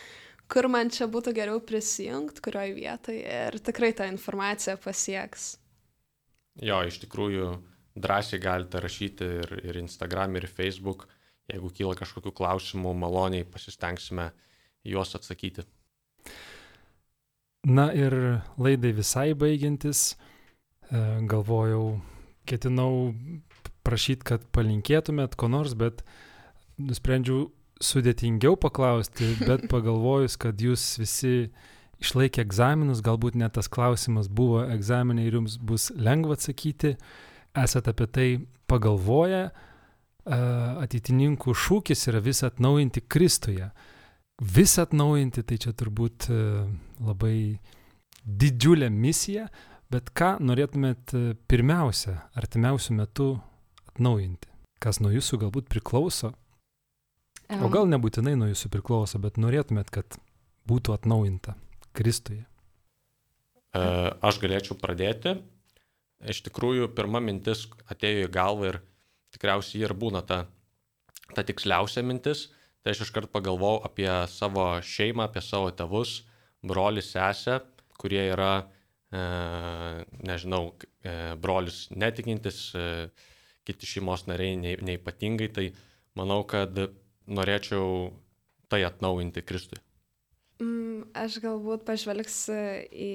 kur 0.51 0.67
man 0.71 0.91
čia 0.93 1.07
būtų 1.11 1.33
geriau 1.35 1.61
prisijungti, 1.63 2.43
kurioje 2.45 2.75
vietoje 2.77 3.37
ir 3.49 3.59
tikrai 3.65 3.93
ta 3.97 4.07
informacija 4.09 4.77
pasieks. 4.81 5.55
Jo, 6.61 6.79
iš 6.87 7.01
tikrųjų 7.03 7.49
drąsiai 7.99 8.39
galite 8.43 8.79
rašyti 8.83 9.29
ir, 9.41 9.55
ir 9.63 9.79
Instagram, 9.81 10.37
ir 10.39 10.47
Facebook. 10.47 11.07
Jeigu 11.51 11.69
kyla 11.77 11.93
kažkokių 11.97 12.31
klausimų, 12.33 12.93
maloniai 12.97 13.45
pasistengsime 13.45 14.31
juos 14.85 15.13
atsakyti. 15.17 15.65
Na 17.65 17.89
ir 17.93 18.13
laidai 18.61 18.91
visai 18.93 19.33
baigiantis, 19.37 20.15
e, 20.89 21.01
galvojau, 21.29 21.99
ketinau 22.49 23.13
prašyti, 23.85 24.25
kad 24.25 24.45
palinkėtumėt 24.53 25.37
ko 25.37 25.49
nors, 25.49 25.73
bet 25.77 26.03
nusprendžiau 26.77 27.49
sudėtingiau 27.83 28.57
paklausti, 28.59 29.33
bet 29.43 29.67
pagalvojus, 29.73 30.37
kad 30.41 30.61
jūs 30.61 30.83
visi 31.01 31.35
išlaikė 32.03 32.43
egzaminus, 32.43 33.03
galbūt 33.05 33.37
net 33.39 33.55
tas 33.57 33.71
klausimas 33.71 34.27
buvo 34.27 34.65
egzaminai 34.67 35.27
ir 35.27 35.39
jums 35.39 35.57
bus 35.57 35.89
lengva 35.95 36.35
atsakyti, 36.35 36.95
esate 37.55 37.93
apie 37.95 38.07
tai 38.11 38.29
pagalvoję, 38.67 39.47
ateitininkų 40.25 41.53
šūkis 41.53 42.07
yra 42.09 42.19
vis 42.25 42.41
atnaujinti 42.43 43.03
Kristuje 43.05 43.69
visą 44.41 44.83
atnaujinti, 44.83 45.43
tai 45.43 45.57
čia 45.61 45.71
turbūt 45.75 46.27
e, 46.29 46.39
labai 47.03 47.37
didžiulė 48.25 48.89
misija, 48.91 49.47
bet 49.91 50.11
ką 50.15 50.35
norėtumėt 50.43 51.15
e, 51.15 51.23
pirmiausia, 51.47 52.17
artimiausių 52.35 52.97
metų 52.99 53.29
atnaujinti? 53.93 54.51
Kas 54.83 54.99
nuo 54.99 55.13
jūsų 55.13 55.39
galbūt 55.45 55.69
priklauso? 55.71 56.33
O 57.49 57.69
gal 57.69 57.89
nebūtinai 57.91 58.33
nuo 58.39 58.49
jūsų 58.49 58.71
priklauso, 58.73 59.21
bet 59.21 59.37
norėtumėt, 59.41 59.91
kad 59.93 60.17
būtų 60.69 60.95
atnaujinta 60.95 61.53
Kristuje? 61.95 62.45
E, 63.75 63.83
aš 64.25 64.41
galėčiau 64.41 64.77
pradėti. 64.81 65.37
Iš 66.25 66.41
tikrųjų, 66.47 66.89
pirma 66.97 67.21
mintis 67.21 67.67
atėjo 67.91 68.25
į 68.25 68.33
galvą 68.33 68.71
ir 68.71 68.81
tikriausiai 69.35 69.83
ir 69.85 69.93
būna 69.93 70.23
ta, 70.25 70.45
ta 71.35 71.45
tiksliausia 71.45 72.01
mintis 72.07 72.47
tai 72.85 72.93
aš 72.93 73.07
iškart 73.07 73.31
pagalvojau 73.33 73.79
apie 73.87 74.11
savo 74.29 74.67
šeimą, 74.85 75.25
apie 75.25 75.41
savo 75.41 75.71
tėvus, 75.73 76.19
brolį, 76.61 77.01
sesę, 77.01 77.55
kurie 77.97 78.21
yra, 78.29 78.67
e, 79.09 79.23
nežinau, 80.29 80.75
e, 81.01 81.33
brolis 81.41 81.87
netikintis, 81.89 82.59
e, 82.77 83.09
kiti 83.65 83.89
šeimos 83.89 84.27
nariai 84.29 84.59
ne, 84.61 84.75
neipatingai, 84.85 85.49
tai 85.49 85.65
manau, 86.13 86.43
kad 86.45 86.77
norėčiau 87.27 88.11
tai 88.69 88.83
atnaujinti 88.87 89.43
Kristui. 89.45 89.81
Mm, 90.63 91.09
aš 91.11 91.41
galbūt 91.43 91.83
pažvelgsiu 91.83 92.55
į 92.87 93.09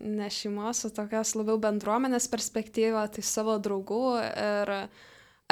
ne 0.00 0.28
šeimos, 0.32 0.80
o 0.88 0.92
tokios 0.96 1.34
labiau 1.36 1.58
bendruomenės 1.60 2.30
perspektyvą, 2.32 3.02
tai 3.12 3.24
savo 3.26 3.58
draugų 3.60 4.04
ir 4.22 4.72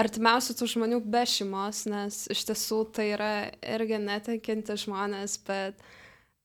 artimiausių 0.01 0.57
tų 0.57 0.71
žmonių 0.73 1.03
be 1.05 1.27
šeimos, 1.29 1.85
nes 1.91 2.23
iš 2.33 2.47
tiesų 2.49 2.81
tai 2.97 3.11
yra 3.13 3.35
irgi 3.77 4.01
netikinti 4.01 4.79
žmonės, 4.87 5.37
bet 5.45 5.85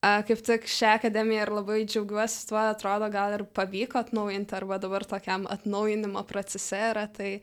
a, 0.03 0.20
kaip 0.28 0.43
tik 0.43 0.67
šią 0.67 0.97
akademiją 0.99 1.47
ir 1.47 1.53
labai 1.61 1.80
džiaugiuosi 1.88 2.43
tuo, 2.51 2.59
atrodo, 2.59 3.07
gal 3.13 3.38
ir 3.39 3.47
pavyko 3.55 4.03
atnaujinti, 4.03 4.57
arba 4.59 4.82
dabar 4.84 5.07
tokiam 5.07 5.47
atnaujinimo 5.47 6.28
procese 6.28 6.84
yra, 6.91 7.07
tai 7.07 7.38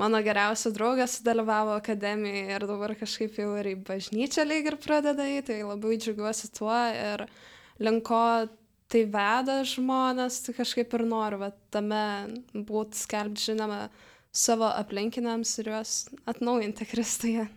mano 0.00 0.20
geriausia 0.24 0.72
draugė 0.74 1.06
sudalyvavo 1.10 1.76
akademijoje 1.76 2.56
ir 2.56 2.66
dabar 2.68 2.94
kažkaip 2.98 3.38
jau 3.40 3.52
ir 3.60 3.72
į 3.74 3.76
bažnyčią 3.88 4.46
lyg 4.48 4.70
ir 4.72 4.78
pradeda 4.82 5.26
į, 5.28 5.40
tai 5.48 5.60
labai 5.66 5.98
džiaugiuosi 6.00 6.52
tuo 6.56 6.76
ir 6.96 7.26
linko 7.82 8.22
tai 8.92 9.06
veda 9.08 9.62
žmonės, 9.64 10.42
tai 10.44 10.54
kažkaip 10.58 10.92
ir 10.98 11.06
noriu, 11.08 11.40
va, 11.40 11.50
tame 11.72 12.02
būti 12.52 13.00
skelbti 13.00 13.52
žinoma 13.52 13.86
savo 14.32 14.68
aplinkiniams 14.68 15.56
ir 15.60 15.72
juos 15.72 15.96
atnaujinti 16.28 16.88
Kristuje. 16.90 17.48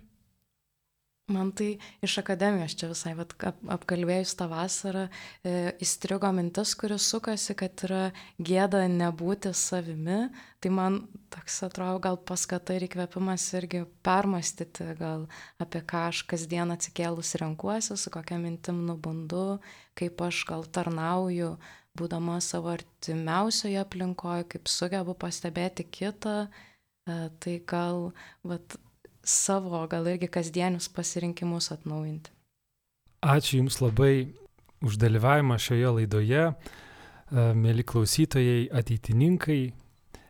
Man 1.28 1.50
tai 1.58 1.80
iš 2.06 2.20
akademijos 2.22 2.76
čia 2.78 2.92
visai 2.92 3.16
vat, 3.18 3.32
ap, 3.50 3.58
apkalbėjus 3.74 4.36
tą 4.38 4.46
vasarą 4.52 5.08
e, 5.42 5.72
įstrigo 5.82 6.30
mintis, 6.38 6.76
kuris 6.78 7.08
sukasi, 7.10 7.56
kad 7.58 7.82
yra 7.88 8.02
gėda 8.38 8.84
nebūti 8.94 9.50
savimi. 9.58 10.28
Tai 10.62 10.72
man 10.78 11.00
toks 11.34 11.58
atrodo 11.66 12.04
gal 12.04 12.20
paskata 12.30 12.78
ir 12.78 12.86
įkvėpimas 12.86 13.48
irgi 13.58 13.82
permastyti 14.06 14.92
gal 15.02 15.26
apie 15.58 15.82
ką 15.82 16.06
aš 16.12 16.22
kasdien 16.30 16.76
atsikėlus 16.78 17.34
renkuosi, 17.42 17.98
su 17.98 18.14
kokia 18.14 18.38
mintim 18.38 18.86
nubundu, 18.86 19.58
kaip 19.98 20.22
aš 20.30 20.46
gal 20.46 20.70
tarnauju, 20.78 21.56
būdama 21.98 22.38
savo 22.38 22.76
artimiausioje 22.78 23.82
aplinkoje, 23.82 24.46
kaip 24.54 24.70
sugebu 24.70 25.18
pastebėti 25.18 25.90
kitą, 25.90 26.44
e, 27.10 27.22
tai 27.42 27.62
gal 27.66 28.12
vat, 28.46 28.78
savo, 29.26 29.82
gal 29.90 30.08
irgi 30.08 30.30
kasdienius 30.32 30.88
pasirinkimus 30.94 31.72
atnaujinti. 31.74 32.32
Ačiū 33.26 33.60
Jums 33.60 33.82
labai 33.82 34.34
už 34.86 35.00
dalyvavimą 35.02 35.58
šioje 35.58 35.94
laidoje. 36.00 36.44
E, 36.46 37.46
mėly 37.58 37.84
klausytojai, 37.88 38.70
ateitininkai, 38.70 39.74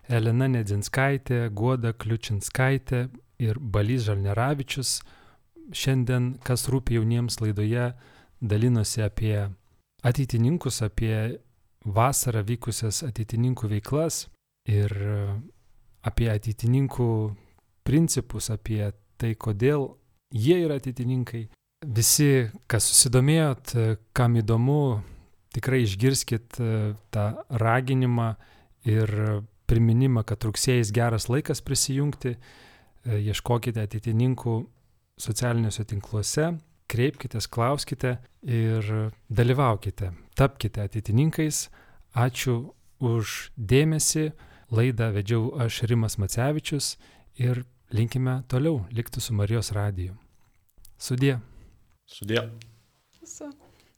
Elena 0.07 0.47
Nedzinskaitė, 0.47 1.49
Guoda 1.51 1.91
Kliučinskaitė 1.91 3.07
ir 3.41 3.59
Balys 3.59 4.05
Žalneravičius 4.07 4.99
šiandien, 5.75 6.35
kas 6.45 6.67
rūpi 6.69 6.99
jauniems 6.99 7.41
laidoje, 7.41 7.89
dalinosi 8.39 9.01
apie 9.03 9.39
ateitininkus, 10.05 10.83
apie 10.85 11.41
vasarą 11.85 12.45
vykusias 12.45 13.01
ateitininkų 13.05 13.69
veiklas 13.75 14.27
ir 14.69 14.93
apie 16.05 16.29
ateitininkų 16.31 17.09
principus, 17.85 18.49
apie 18.49 18.89
tai, 19.21 19.35
kodėl 19.37 19.93
jie 20.33 20.57
yra 20.65 20.79
ateitininkai. 20.81 21.45
Visi, 21.85 22.49
kas 22.71 22.87
susidomėjot, 22.89 23.75
kam 24.17 24.39
įdomu, 24.41 25.01
tikrai 25.53 25.83
išgirskit 25.85 26.57
tą 27.13 27.25
raginimą 27.61 28.29
ir 28.89 29.11
priminimą, 29.69 30.23
kad 30.25 30.43
rugsėjas 30.45 30.91
geras 30.95 31.29
laikas 31.29 31.61
prisijungti, 31.65 32.35
ieškokite 33.05 33.83
ateitininkų 33.85 34.55
socialiniuose 35.21 35.85
tinkluose, 35.87 36.49
kreipkitės, 36.91 37.47
klauskite 37.49 38.17
ir 38.45 38.89
dalyvaukite, 39.29 40.11
tapkite 40.37 40.83
ateitininkais. 40.85 41.67
Ačiū 42.15 42.57
už 43.03 43.51
dėmesį. 43.57 44.31
Laidą 44.73 45.11
vedžiau 45.13 45.51
aš 45.61 45.83
Rimas 45.85 46.17
Macevičius 46.17 46.95
ir 47.37 47.63
linkime 47.95 48.43
toliau 48.47 48.83
likti 48.91 49.21
su 49.21 49.33
Marijos 49.33 49.71
radiju. 49.71 50.15
Sudie. 50.97 51.39
Sudie. 52.05 52.41
Su. 53.25 53.64